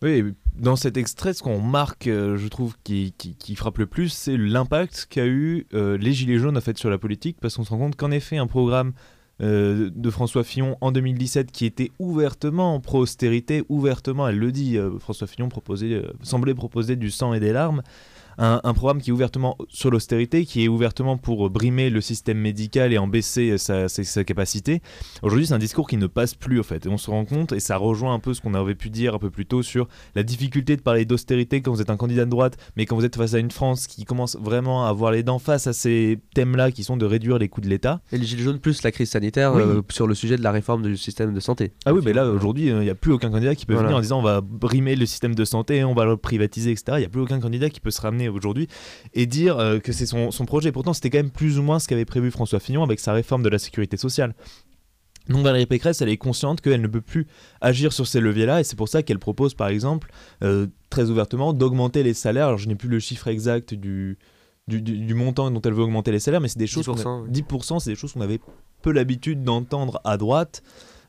[0.02, 0.22] Oui,
[0.58, 3.14] dans cet extrait, ce qu'on marque, euh, je trouve, qui,
[3.56, 7.38] frappe le plus, c'est l'impact qu'a eu euh, les Gilets jaunes fait, sur la politique,
[7.40, 8.92] parce qu'on se rend compte qu'en effet, un programme
[9.38, 15.50] de François Fillon en 2017 qui était ouvertement pro-austérité, ouvertement, elle le dit, François Fillon
[15.50, 17.82] proposait, semblait proposer du sang et des larmes,
[18.38, 22.92] un, programme qui est ouvertement sur l'austérité, qui est ouvertement pour brimer le système médical
[22.92, 23.88] et en baisser sa,
[24.24, 24.82] capacité.
[25.22, 26.86] Aujourd'hui, c'est un discours qui ne passe plus, en fait.
[26.86, 29.14] Et on se rend compte, et ça rejoint un peu ce qu'on avait pu dire
[29.14, 32.24] un peu plus tôt sur la difficulté de parler d'austérité quand vous êtes un candidat
[32.24, 35.12] de droite, mais quand vous êtes face à une France qui commence vraiment à avoir
[35.12, 38.00] les dents face à ces thèmes-là qui sont de réduire les coûts de l'État.
[38.12, 40.82] Et les Gilets jaunes plus la crise sanitaire euh, sur le sujet de la réforme
[40.82, 41.72] du système de santé.
[41.84, 44.00] Ah oui, mais là, aujourd'hui, il n'y a plus aucun candidat qui peut venir en
[44.00, 46.84] disant on va brimer le système de santé, on va le privatiser, etc.
[46.96, 48.68] Il n'y a plus aucun candidat qui peut se ramener aujourd'hui
[49.14, 50.72] et dire euh, que c'est son, projet.
[50.72, 53.42] Pourtant, c'était quand même plus ou moins ce qu'avait prévu François Fillon avec sa réforme
[53.42, 54.34] de la sécurité sociale.
[55.28, 57.26] Donc Valérie Pécresse, elle est consciente qu'elle ne peut plus
[57.60, 60.12] agir sur ces leviers-là, et c'est pour ça qu'elle propose, par exemple,
[60.44, 62.46] euh, très ouvertement, d'augmenter les salaires.
[62.46, 64.18] Alors je n'ai plus le chiffre exact du,
[64.68, 66.86] du, montant dont elle veut augmenter les salaires, mais c'est des choses...
[66.86, 68.40] 10%, 10% c'est des choses qu'on avait
[68.82, 70.62] peu l'habitude d'entendre à droite.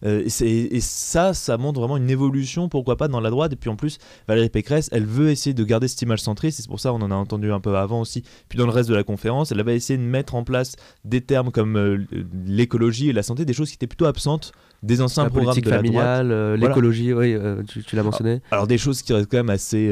[0.05, 3.53] Euh, et, ça, ça montre vraiment une évolution, pourquoi pas, dans la droite.
[3.53, 6.59] Et puis en plus, Valérie Pécresse, elle veut essayer de garder cette image centriste.
[6.61, 8.23] C'est pour ça on en a entendu un peu avant aussi.
[8.49, 10.75] Puis dans le reste de la conférence, elle va essayer de mettre en place
[11.05, 11.97] des termes comme euh,
[12.45, 14.51] l'écologie et la santé, des choses qui étaient plutôt absentes
[14.83, 17.35] des anciens la programmes de familiale, euh, l'écologie, oui,
[17.67, 18.41] tu, l'as mentionné.
[18.51, 19.91] Alors, des choses qui restent quand même assez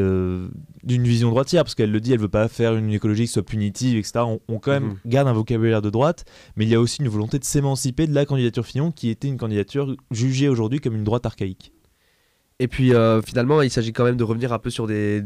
[0.86, 3.44] d'une vision droitière, parce qu'elle le dit, elle veut pas faire une écologie qui soit
[3.44, 4.20] punitive, etc.
[4.48, 4.98] On, quand même mhm.
[5.06, 6.26] garde un vocabulaire de droite,
[6.56, 9.28] mais il y a aussi une volonté de s'émanciper de la candidature Fillon, qui était
[9.28, 11.72] une candidature jugée aujourd'hui comme une droite archaïque.
[12.60, 15.22] Et puis euh, finalement, il s'agit quand même de revenir un peu sur des,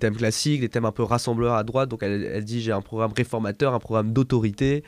[0.00, 1.90] thèmes classiques, des thèmes un peu rassembleurs à droite.
[1.90, 4.82] Donc elle, dit j'ai un programme réformateur, un programme d'autorité,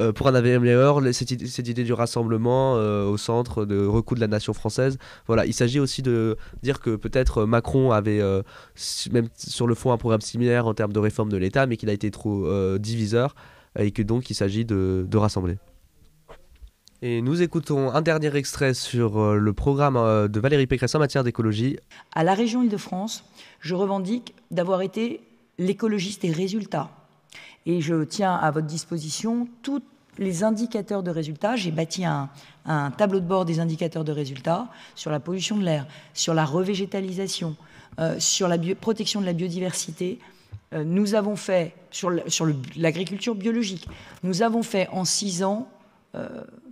[0.00, 4.20] euh, pour un avenir meilleur, cette, idée du rassemblement euh, au centre de recours de
[4.22, 4.96] la nation française.
[5.26, 8.22] Voilà, il s'agit aussi de dire que peut-être Macron avait,
[9.12, 11.90] même sur le fond, un programme similaire en termes de réforme de l'État, mais qu'il
[11.90, 13.34] a été trop diviseur
[13.78, 15.58] et que donc il s'agit de rassembler.
[17.00, 20.98] Et nous écoutons un dernier extrait sur euh, le programme euh, de Valérie Pécresse en
[20.98, 21.78] matière d'écologie.
[22.12, 23.24] À la région Île-de-France,
[23.60, 25.20] je revendique d'avoir été
[25.58, 26.90] l'écologiste est résultat.
[27.66, 29.80] Et je tiens à votre disposition tous
[30.18, 31.54] les indicateurs de résultats.
[31.54, 32.30] J'ai bâti un,
[32.96, 37.54] tableau de bord des indicateurs de résultats sur la pollution de l'air, sur la revégétalisation,
[38.00, 40.18] euh, sur la protection de la biodiversité.
[40.72, 42.10] Nous avons fait, sur
[42.76, 43.88] l'agriculture biologique,
[44.22, 45.66] nous avons fait en six ans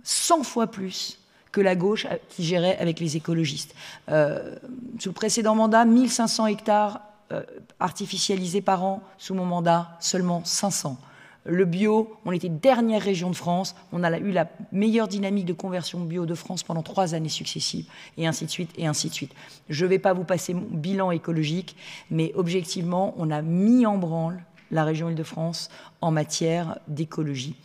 [0.03, 1.19] 100 fois plus
[1.51, 3.73] que la gauche qui gérait avec les écologistes.
[4.09, 4.55] Euh,
[4.99, 7.41] sous le précédent mandat, 1500 hectares euh,
[7.79, 9.01] artificialisés par an.
[9.17, 10.97] Sous mon mandat, seulement 500.
[11.45, 13.73] Le bio, on était dernière région de France.
[13.91, 17.87] On a eu la meilleure dynamique de conversion bio de France pendant trois années successives,
[18.17, 19.33] et ainsi de suite, et ainsi de suite.
[19.69, 21.75] Je ne vais pas vous passer mon bilan écologique,
[22.11, 25.69] mais objectivement, on a mis en branle la région Île-de-France
[26.01, 27.55] en matière d'écologie.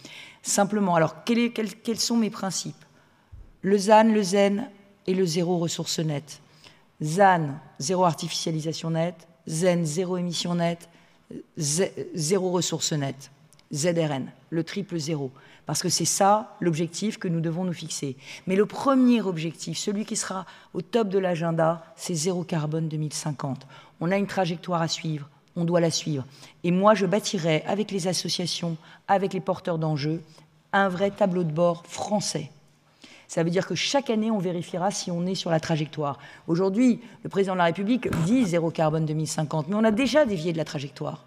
[0.43, 2.85] Simplement, alors, quels sont mes principes?
[3.63, 4.69] Le ZAN, le ZEN
[5.07, 6.41] et le zéro ressources nettes.
[7.01, 10.89] ZAN, zéro artificialisation nette, ZEN, zéro émission nette,
[11.57, 13.31] zéro ressources nettes,
[13.73, 15.31] ZRN, le triple zéro.
[15.65, 18.17] Parce que c'est ça l'objectif que nous devons nous fixer.
[18.47, 23.67] Mais le premier objectif, celui qui sera au top de l'agenda, c'est zéro carbone 2050.
[24.01, 26.25] On a une trajectoire à suivre, on doit la suivre.
[26.65, 28.77] Et moi, je bâtirai avec les associations,
[29.09, 30.23] avec les porteurs d'enjeux,
[30.73, 32.51] un vrai tableau de bord français
[33.33, 36.19] ça veut dire que chaque année, on vérifiera si on est sur la trajectoire.
[36.49, 40.53] Aujourd'hui, le président de la République dit zéro carbone 2050, mais on a déjà dévié
[40.53, 41.25] de la trajectoire.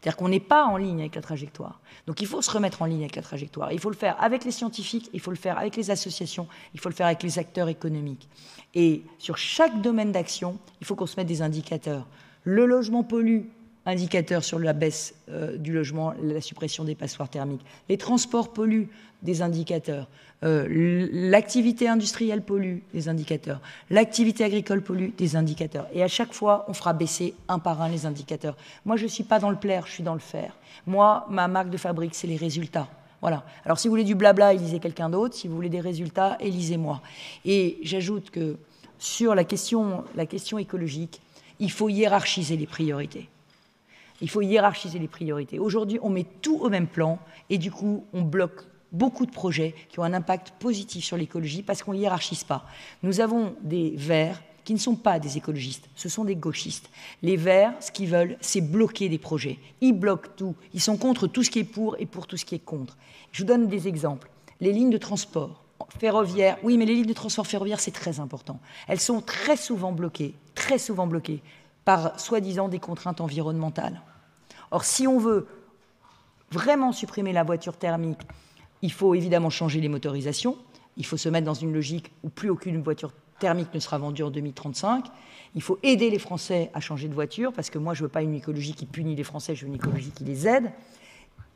[0.00, 1.78] C'est-à-dire qu'on n'est pas en ligne avec la trajectoire.
[2.08, 3.70] Donc il faut se remettre en ligne avec la trajectoire.
[3.70, 6.80] Il faut le faire avec les scientifiques, il faut le faire avec les associations, il
[6.80, 8.28] faut le faire avec les acteurs économiques.
[8.74, 12.08] Et sur chaque domaine d'action, il faut qu'on se mette des indicateurs.
[12.42, 13.42] Le logement pollue,
[13.86, 17.64] indicateur sur la baisse euh, du logement, la suppression des passoires thermiques.
[17.88, 18.88] Les transports polluent,
[19.22, 20.08] des indicateurs.
[20.44, 23.60] Euh, l'activité industrielle pollue, des indicateurs.
[23.90, 25.86] L'activité agricole pollue, des indicateurs.
[25.92, 28.56] Et à chaque fois, on fera baisser un par un les indicateurs.
[28.84, 30.54] Moi, je ne suis pas dans le plaire, je suis dans le faire.
[30.86, 32.88] Moi, ma marque de fabrique, c'est les résultats.
[33.22, 33.44] Voilà.
[33.64, 35.34] Alors, si vous voulez du blabla, élisez quelqu'un d'autre.
[35.34, 37.00] Si vous voulez des résultats, élisez-moi.
[37.46, 38.58] Et j'ajoute que
[38.98, 40.04] sur la question
[40.58, 41.22] écologique,
[41.58, 43.28] il faut hiérarchiser les priorités.
[44.20, 45.58] Il faut hiérarchiser les priorités.
[45.58, 47.18] Aujourd'hui, on met tout au même plan
[47.50, 51.62] et du coup, on bloque beaucoup de projets qui ont un impact positif sur l'écologie
[51.62, 52.64] parce qu'on ne hiérarchise pas.
[53.02, 56.88] Nous avons des verts qui ne sont pas des écologistes, ce sont des gauchistes.
[57.22, 59.58] Les verts, ce qu'ils veulent, c'est bloquer des projets.
[59.82, 60.54] Ils bloquent tout.
[60.72, 62.96] Ils sont contre tout ce qui est pour et pour tout ce qui est contre.
[63.32, 64.30] Je vous donne des exemples.
[64.60, 65.64] Les lignes de transport
[65.98, 68.58] ferroviaires, oui, mais les lignes de transport ferroviaire, c'est très important.
[68.88, 71.42] Elles sont très souvent bloquées, très souvent bloquées
[71.84, 74.00] par soi-disant des contraintes environnementales.
[74.70, 75.46] Or, si on veut
[76.50, 78.20] vraiment supprimer la voiture thermique,
[78.82, 80.56] il faut évidemment changer les motorisations.
[80.96, 84.22] Il faut se mettre dans une logique où plus aucune voiture thermique ne sera vendue
[84.22, 85.06] en 2035.
[85.54, 88.12] Il faut aider les Français à changer de voiture, parce que moi, je ne veux
[88.12, 90.70] pas une écologie qui punit les Français, je veux une écologie qui les aide.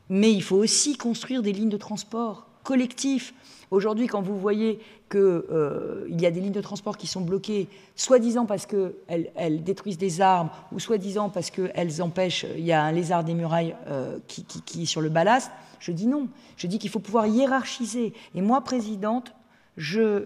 [0.09, 3.33] Mais il faut aussi construire des lignes de transport collectifs.
[3.71, 4.77] Aujourd'hui, quand vous voyez
[5.09, 9.63] qu'il euh, y a des lignes de transport qui sont bloquées, soi-disant parce qu'elles elles
[9.63, 13.75] détruisent des arbres, ou soi-disant parce qu'elles empêchent, il y a un lézard des murailles
[13.87, 15.49] euh, qui, qui est sur le ballast,
[15.79, 16.27] je dis non.
[16.57, 18.13] Je dis qu'il faut pouvoir hiérarchiser.
[18.35, 19.33] Et moi, présidente,
[19.75, 20.25] je,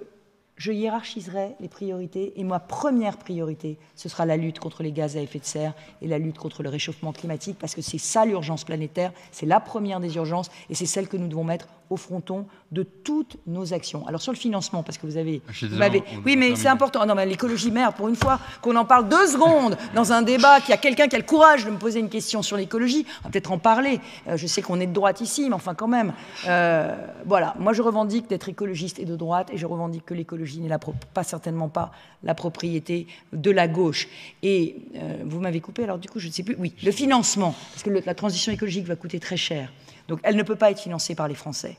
[0.57, 2.33] je hiérarchiserai les priorités.
[2.35, 5.73] Et ma première priorité, ce sera la lutte contre les gaz à effet de serre
[6.01, 9.59] et la lutte contre le réchauffement climatique, parce que c'est ça l'urgence planétaire, c'est la
[9.59, 13.73] première des urgences, et c'est celle que nous devons mettre au fronton de toutes nos
[13.73, 14.05] actions.
[14.07, 15.41] Alors sur le financement, parce que vous avez...
[16.25, 17.05] oui, mais c'est important.
[17.05, 20.59] Non, mais l'écologie, merde, pour une fois qu'on en parle deux secondes dans un débat,
[20.59, 23.05] qu'il y a quelqu'un qui a le courage de me poser une question sur l'écologie,
[23.21, 23.99] on va peut-être en parler.
[24.27, 26.13] Euh, je sais qu'on est de droite ici, mais enfin quand même.
[26.47, 30.59] Euh, voilà, moi je revendique d'être écologiste et de droite, et je revendique que l'écologie
[30.59, 30.75] n'est
[31.13, 31.91] pas certainement pas
[32.23, 34.07] la propriété de la gauche.
[34.41, 36.55] Et euh, vous m'avez coupé, alors du coup je ne sais plus.
[36.57, 39.71] Oui, le financement, parce que la transition écologique va coûter très cher.
[40.07, 41.77] Donc elle ne peut pas être financée par les Français.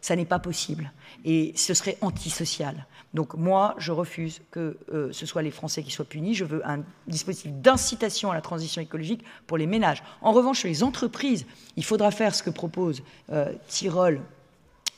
[0.00, 0.92] Ça n'est pas possible.
[1.24, 2.86] Et ce serait antisocial.
[3.12, 6.34] Donc moi, je refuse que euh, ce soit les Français qui soient punis.
[6.34, 10.02] Je veux un dispositif d'incitation à la transition écologique pour les ménages.
[10.22, 11.44] En revanche, les entreprises,
[11.76, 14.22] il faudra faire ce que propose euh, Tyrol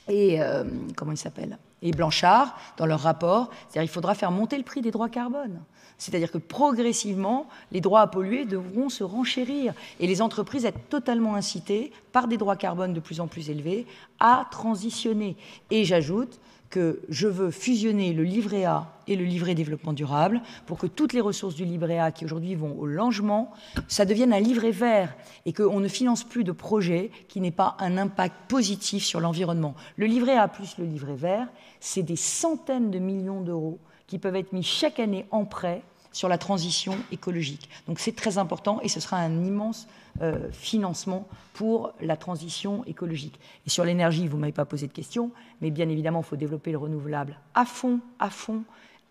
[0.08, 0.64] et euh,
[0.96, 1.58] comment il s'appelle?
[1.82, 3.50] Et Blanchard dans leur rapport.
[3.68, 5.60] C'est-à-dire il faudra faire monter le prix des droits carbone.
[5.98, 11.36] C'est-à-dire que progressivement, les droits à polluer devront se renchérir et les entreprises être totalement
[11.36, 13.86] incitées par des droits carbone de plus en plus élevés
[14.18, 15.36] à transitionner.
[15.70, 16.40] Et j'ajoute
[16.72, 21.12] que je veux fusionner le livret A et le livret développement durable pour que toutes
[21.12, 23.52] les ressources du livret A qui aujourd'hui vont au logement,
[23.88, 25.14] ça devienne un livret vert
[25.44, 29.74] et qu'on ne finance plus de projets qui n'aient pas un impact positif sur l'environnement.
[29.96, 31.46] Le livret A plus le livret vert,
[31.78, 35.82] c'est des centaines de millions d'euros qui peuvent être mis chaque année en prêt
[36.12, 37.68] sur la transition écologique.
[37.88, 39.88] Donc c'est très important et ce sera un immense
[40.20, 43.38] euh, financement pour la transition écologique.
[43.66, 46.36] Et sur l'énergie, vous ne m'avez pas posé de questions, mais bien évidemment, il faut
[46.36, 48.62] développer le renouvelable à fond, à fond,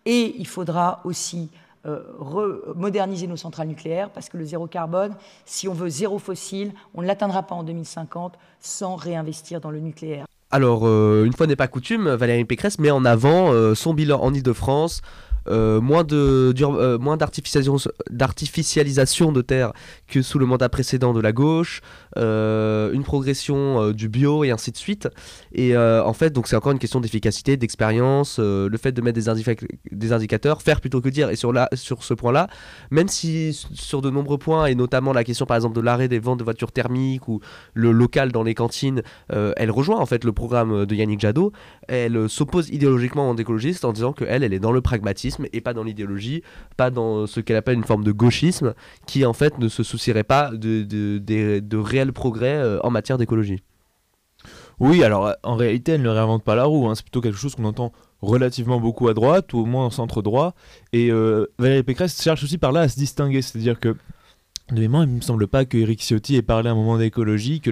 [0.04, 1.50] et il faudra aussi
[1.84, 2.00] euh,
[2.76, 7.02] moderniser nos centrales nucléaires, parce que le zéro carbone, si on veut zéro fossile, on
[7.02, 10.26] ne l'atteindra pas en 2050 sans réinvestir dans le nucléaire.
[10.52, 14.20] Alors, euh, une fois n'est pas coutume, Valérie Pécresse met en avant euh, son bilan
[14.20, 15.02] en Ile-de-France,
[15.48, 16.98] euh, moins de euh,
[18.10, 19.72] d'artificialisation de terre
[20.06, 21.80] que sous le mandat précédent de la gauche,
[22.18, 25.08] euh, une progression du bio et ainsi de suite.
[25.52, 29.56] Et en fait, c'est encore une question d'efficacité, d'expérience, le fait de mettre des,
[29.90, 31.30] des, indicateurs, faire plutôt que dire.
[31.30, 32.48] Et sur, la, sur ce point-là,
[32.90, 36.18] même si sur de nombreux points, et notamment la question par exemple de l'arrêt des
[36.18, 37.40] ventes de voitures thermiques ou
[37.74, 41.52] le local dans les cantines, elle rejoint en fait le programme de Yannick Jadot.
[41.88, 45.74] Elle s'oppose idéologiquement aux écologistes en disant qu'elle, elle est dans le pragmatisme et pas
[45.74, 46.42] dans l'idéologie,
[46.76, 48.74] pas dans ce qu'elle appelle une forme de gauchisme,
[49.06, 50.82] qui en fait ne se soucierait pas de,
[51.18, 53.62] de, réels progrès euh, en matière d'écologie.
[54.80, 56.94] Oui, alors en réalité, elle ne réinvente pas la roue, hein.
[56.94, 60.22] c'est plutôt quelque chose qu'on entend relativement beaucoup à droite, ou au moins au centre
[60.22, 60.54] droit,
[60.92, 63.96] et euh, Valérie Pécresse cherche aussi par là à se distinguer, c'est-à-dire que
[64.72, 66.98] de mémoire, il ne me semble pas que Eric Ciotti ait parlé à un moment
[66.98, 67.70] d'écologie, que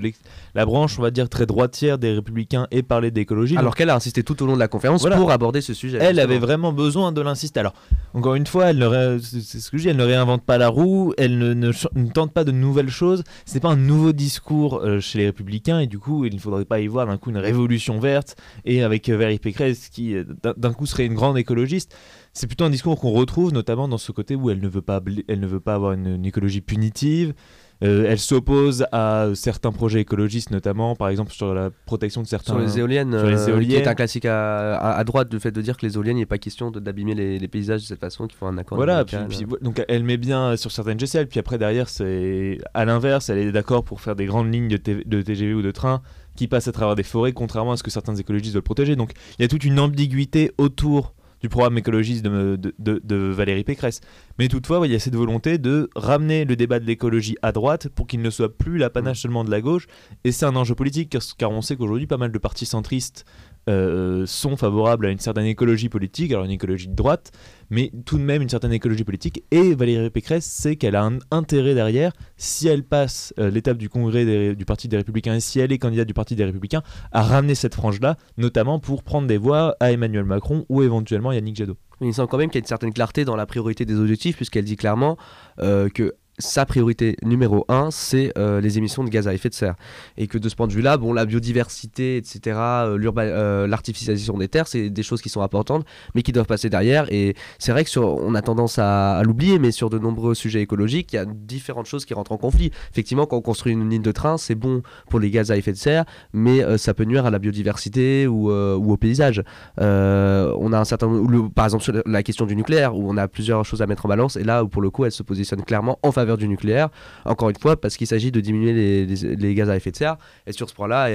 [0.54, 3.56] la branche, on va dire, très droitière des Républicains ait parlé d'écologie.
[3.56, 5.98] Alors qu'elle a insisté tout au long de la conférence pour aborder ce sujet.
[6.00, 7.60] Elle avait vraiment besoin de l'insister.
[7.60, 7.74] Alors,
[8.14, 10.68] encore une fois, elle ne, c'est ce que je dis, elle ne réinvente pas la
[10.68, 11.72] roue, elle ne,
[12.12, 13.24] tente pas de nouvelles choses.
[13.46, 16.40] Ce n'est pas un nouveau discours euh, chez les Républicains, et du coup, il ne
[16.40, 20.14] faudrait pas y voir d'un coup une révolution verte, et avec euh, Valérie Pécresse qui,
[20.14, 20.24] euh,
[20.56, 21.96] d'un coup, serait une grande écologiste
[22.32, 25.00] c'est plutôt un discours qu'on retrouve notamment dans ce côté où elle ne veut pas,
[25.28, 27.34] elle ne veut pas avoir une, écologie punitive.
[27.82, 32.52] Euh, elle s'oppose à certains projets écologistes, notamment par exemple sur la protection de certains.
[32.52, 33.72] Sur les éoliennes, sur les éoliennes.
[33.72, 36.20] Euh, qui est un classique à, droite, le fait de dire que les éoliennes, il
[36.20, 38.76] n'est pas question d'abîmer les, paysages de cette façon, qu'il faut un accord.
[38.76, 39.16] Voilà, puis,
[39.62, 43.52] donc elle met bien sur certaines GCL, puis après derrière, c'est à l'inverse, elle est
[43.52, 46.02] d'accord pour faire des grandes lignes de, de TGV ou de train
[46.36, 48.94] qui passent à travers des forêts, contrairement à ce que certains écologistes veulent protéger.
[48.94, 54.00] Donc il y a toute une ambiguïté autour du programme écologiste de, de, Valérie Pécresse.
[54.38, 57.88] Mais toutefois, il y a cette volonté de ramener le débat de l'écologie à droite
[57.88, 59.20] pour qu'il ne soit plus l'apanage mm.
[59.20, 59.86] seulement de la gauche.
[60.24, 63.24] Et c'est un enjeu politique, car on sait qu'aujourd'hui, pas mal de partis centristes
[63.70, 67.30] euh, sont favorables à une certaine écologie politique, alors une écologie de droite,
[67.70, 69.44] mais tout de même une certaine écologie politique.
[69.50, 73.88] Et Valérie Pécresse sait qu'elle a un intérêt derrière, si elle passe euh, l'étape du
[73.88, 77.22] congrès du Parti des Républicains et si elle est candidate du Parti des Républicains, à
[77.22, 81.76] ramener cette frange-là, notamment pour prendre des voix à Emmanuel Macron ou éventuellement Yannick Jadot.
[82.02, 84.36] Il semble quand même qu'il y a une certaine clarté dans la priorité des objectifs,
[84.36, 85.18] puisqu'elle dit clairement
[85.60, 89.54] euh, que sa priorité numéro un, c'est euh, les émissions de gaz à effet de
[89.54, 89.74] serre.
[90.16, 94.66] Et que de ce point de vue-là, bon, la biodiversité, etc., euh, euh, des terres,
[94.66, 95.84] c'est des choses qui sont importantes,
[96.14, 97.06] mais qui doivent passer derrière.
[97.12, 100.60] Et c'est vrai que sur, on a tendance à, l'oublier, mais sur de nombreux sujets
[100.60, 102.70] écologiques, il y a différentes choses qui rentrent en conflit.
[102.90, 105.72] Effectivement, quand on construit une ligne de train, c'est bon pour les gaz à effet
[105.72, 109.42] de serre, mais ça peut nuire à la biodiversité ou, au paysage.
[109.78, 111.08] on a un certain,
[111.54, 114.08] par exemple, sur la question du nucléaire, où on a plusieurs choses à mettre en
[114.08, 116.88] balance, et là pour le coup, elle se positionne clairement en faveur du nucléaire,
[117.24, 120.16] encore une fois, parce qu'il s'agit de diminuer les, gaz à effet de serre.
[120.46, 121.10] Et sur ce point-là,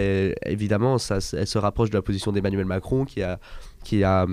[0.45, 3.39] évidemment, ça, elle se rapproche de la position d'Emmanuel Macron, qui a
[3.85, 4.25] qui, a,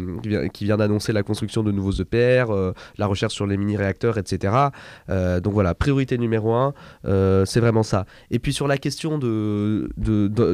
[0.52, 4.54] qui vient d'annoncer la construction de nouveaux EPR, euh, la recherche sur les mini-réacteurs, etc.
[5.10, 6.74] Euh, donc voilà, priorité numéro un,
[7.04, 8.06] euh, c'est vraiment ça.
[8.30, 9.88] Et puis sur la question de,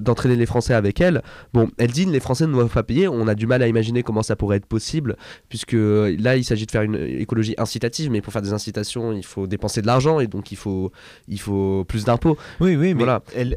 [0.00, 1.22] d'entraîner les Français avec elle,
[1.54, 3.08] bon, elle dit les Français ne doivent pas payer.
[3.08, 5.16] On a du mal à imaginer comment ça pourrait être possible,
[5.48, 9.24] puisque là, il s'agit de faire une écologie incitative, mais pour faire des incitations, il
[9.24, 10.90] faut dépenser de l'argent et donc il faut,
[11.28, 12.36] il faut plus d'impôts.
[12.60, 13.22] Oui, oui, mais voilà.
[13.34, 13.54] elle,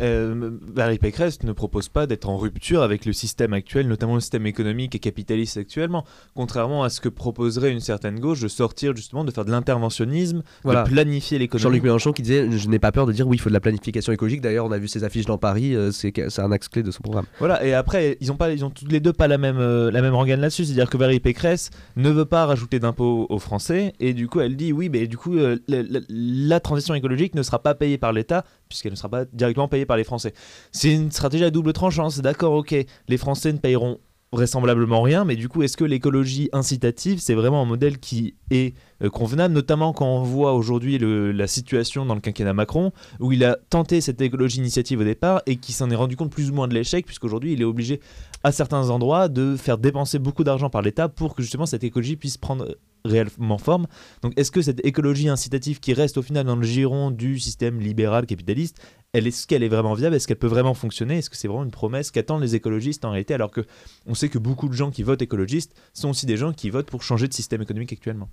[0.74, 4.46] Valérie Pécresse ne propose pas d'être en rupture avec le système actuel, notamment le système
[4.46, 6.06] économique et capitaliste actuellement,
[6.36, 10.44] contrairement à ce que proposerait une certaine gauche de sortir justement, de faire de l'interventionnisme,
[10.66, 11.64] de planifier l'économie.
[11.64, 13.60] Jean-Luc Mélenchon qui disait Je n'ai pas peur de dire oui, il faut de la
[13.60, 14.42] planification écologique.
[14.42, 17.02] D'ailleurs, on a vu ces affiches dans Paris, euh, c'est un axe clé de son
[17.02, 17.26] programme.
[17.40, 19.92] Voilà, et après, ils ont, pas, ils ont tous les deux pas la même, euh,
[19.92, 20.66] la même organe là-dessus.
[20.66, 24.56] C'est-à-dire que Valérie Pécresse ne veut pas rajouter d'impôts aux Français, et du coup, elle
[24.56, 28.46] dit Oui, mais du coup, euh, la, transition écologique ne sera pas payée par l'État,
[28.70, 30.34] puisqu'elle ne sera pas directement payée par les Français.
[30.72, 32.76] C'est une stratégie à double tranchant, c'est d'accord, ok,
[33.08, 34.00] les Français ne payeront
[34.34, 38.76] vraisemblablement rien, mais du coup, est-ce que l'écologie incitative, c'est vraiment un modèle qui est
[39.10, 43.58] convenable, notamment quand on voit aujourd'hui la situation dans le quinquennat Macron, où il a
[43.70, 46.68] tenté cette écologie initiative au départ et qui s'en est rendu compte plus ou moins
[46.68, 47.99] de l'échec, puisqu'aujourd'hui, il est obligé
[48.43, 52.16] à certains endroits de faire dépenser beaucoup d'argent par l'État pour que justement cette écologie
[52.16, 52.76] puisse prendre
[53.06, 53.88] réellement forme.
[54.22, 57.80] Donc est-ce que cette écologie incitative qui reste au final dans le giron du système
[57.80, 58.80] libéral capitaliste,
[59.14, 60.16] est-ce qu'elle est vraiment viable?
[60.16, 61.18] Est-ce qu'elle peut vraiment fonctionner?
[61.18, 63.62] Est-ce que c'est vraiment une promesse qu'attendent les écologistes en réalité alors que
[64.06, 66.89] on sait que beaucoup de gens qui votent écologistes sont aussi des gens qui votent
[66.89, 68.30] pour changer de système économique actuellement?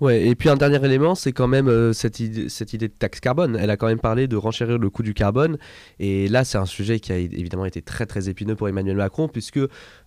[0.00, 2.92] Ouais, et puis un dernier élément, c'est quand même euh, cette, idée, cette idée de
[2.92, 3.56] taxe carbone.
[3.56, 5.58] Elle a quand même parlé de renchérir le coût du carbone.
[6.00, 9.28] Et là, c'est un sujet qui a évidemment été très très épineux pour Emmanuel Macron,
[9.28, 9.60] puisque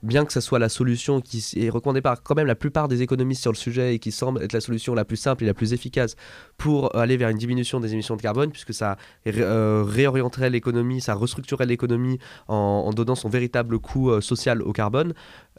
[0.03, 3.03] bien que ce soit la solution qui est recommandée par quand même la plupart des
[3.03, 5.53] économistes sur le sujet et qui semble être la solution la plus simple et la
[5.53, 6.17] plus efficace
[6.57, 8.97] pour aller vers une diminution des émissions de carbone, puisque ça
[9.27, 15.13] euh, réorienterait l'économie, ça restructurerait l'économie en, donnant son véritable coût euh, social au carbone,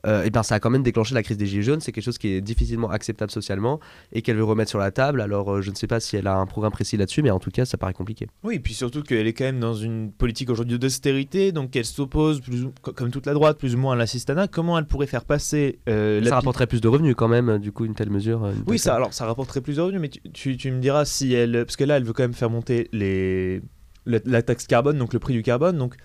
[0.06, 1.80] euh, eh ben ça a quand même déclenché la crise des Gilets jaunes.
[1.80, 3.80] C'est quelque chose qui est difficilement acceptable socialement
[4.12, 5.20] et qu'elle veut remettre sur la table.
[5.20, 7.38] Alors euh, je ne sais pas si elle a un programme précis là-dessus, mais en
[7.38, 8.28] tout cas ça paraît compliqué.
[8.44, 11.84] Oui, et puis surtout qu'elle est quand même dans une politique aujourd'hui d'austérité, donc elle
[11.84, 12.40] s'oppose,
[12.82, 14.48] comme toute la droite, plus ou moins à l'assistanat.
[14.48, 15.80] Comment elle pourrait faire passer.
[15.88, 18.52] Euh, ça rapporterait plus de revenus quand même, du coup, une telle mesure.
[18.66, 21.64] oui, ça, alors ça rapporterait plus de revenus, mais tu, tu, me diras si elle.
[21.64, 23.60] Parce que là, elle veut quand même faire monter les,
[24.06, 25.76] la taxe carbone, donc le prix du carbone.
[25.78, 25.96] Donc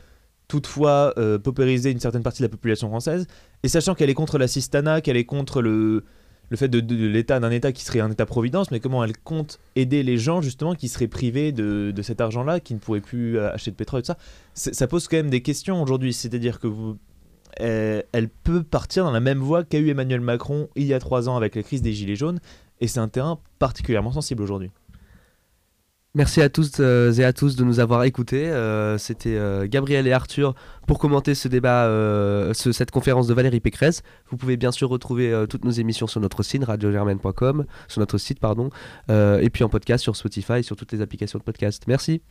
[0.51, 3.25] toutefois euh, paupériser une certaine partie de la population française,
[3.63, 6.03] et sachant qu'elle est contre l'assistanat, qu'elle est contre le,
[6.49, 10.03] le fait de, l'état d'un état qui serait un état-providence, mais comment elle compte aider
[10.03, 13.71] les gens justement qui seraient privés de, cet argent-là, qui ne pourraient plus euh, acheter
[13.71, 14.17] de pétrole et tout ça.
[14.73, 16.97] Ça pose quand même des questions aujourd'hui, c'est-à-dire que vous,
[17.55, 21.29] elle peut partir dans la même voie qu'a eu Emmanuel Macron il y a trois
[21.29, 22.41] ans avec la crise des Gilets jaunes,
[22.81, 24.69] et c'est un terrain particulièrement sensible aujourd'hui.
[26.13, 28.49] Merci à tous euh, et à tous de nous avoir écoutés.
[28.49, 30.55] Euh, c'était euh, Gabriel et Arthur
[30.85, 31.89] pour commenter ce débat,
[32.53, 34.03] cette conférence de Valérie Pécresse.
[34.29, 38.41] Vous pouvez bien sûr retrouver toutes nos émissions sur notre site radiogermaine.com, sur notre site
[38.41, 38.71] pardon,
[39.09, 41.83] et puis en podcast sur Spotify et sur toutes les applications de podcast.
[41.87, 42.21] Merci.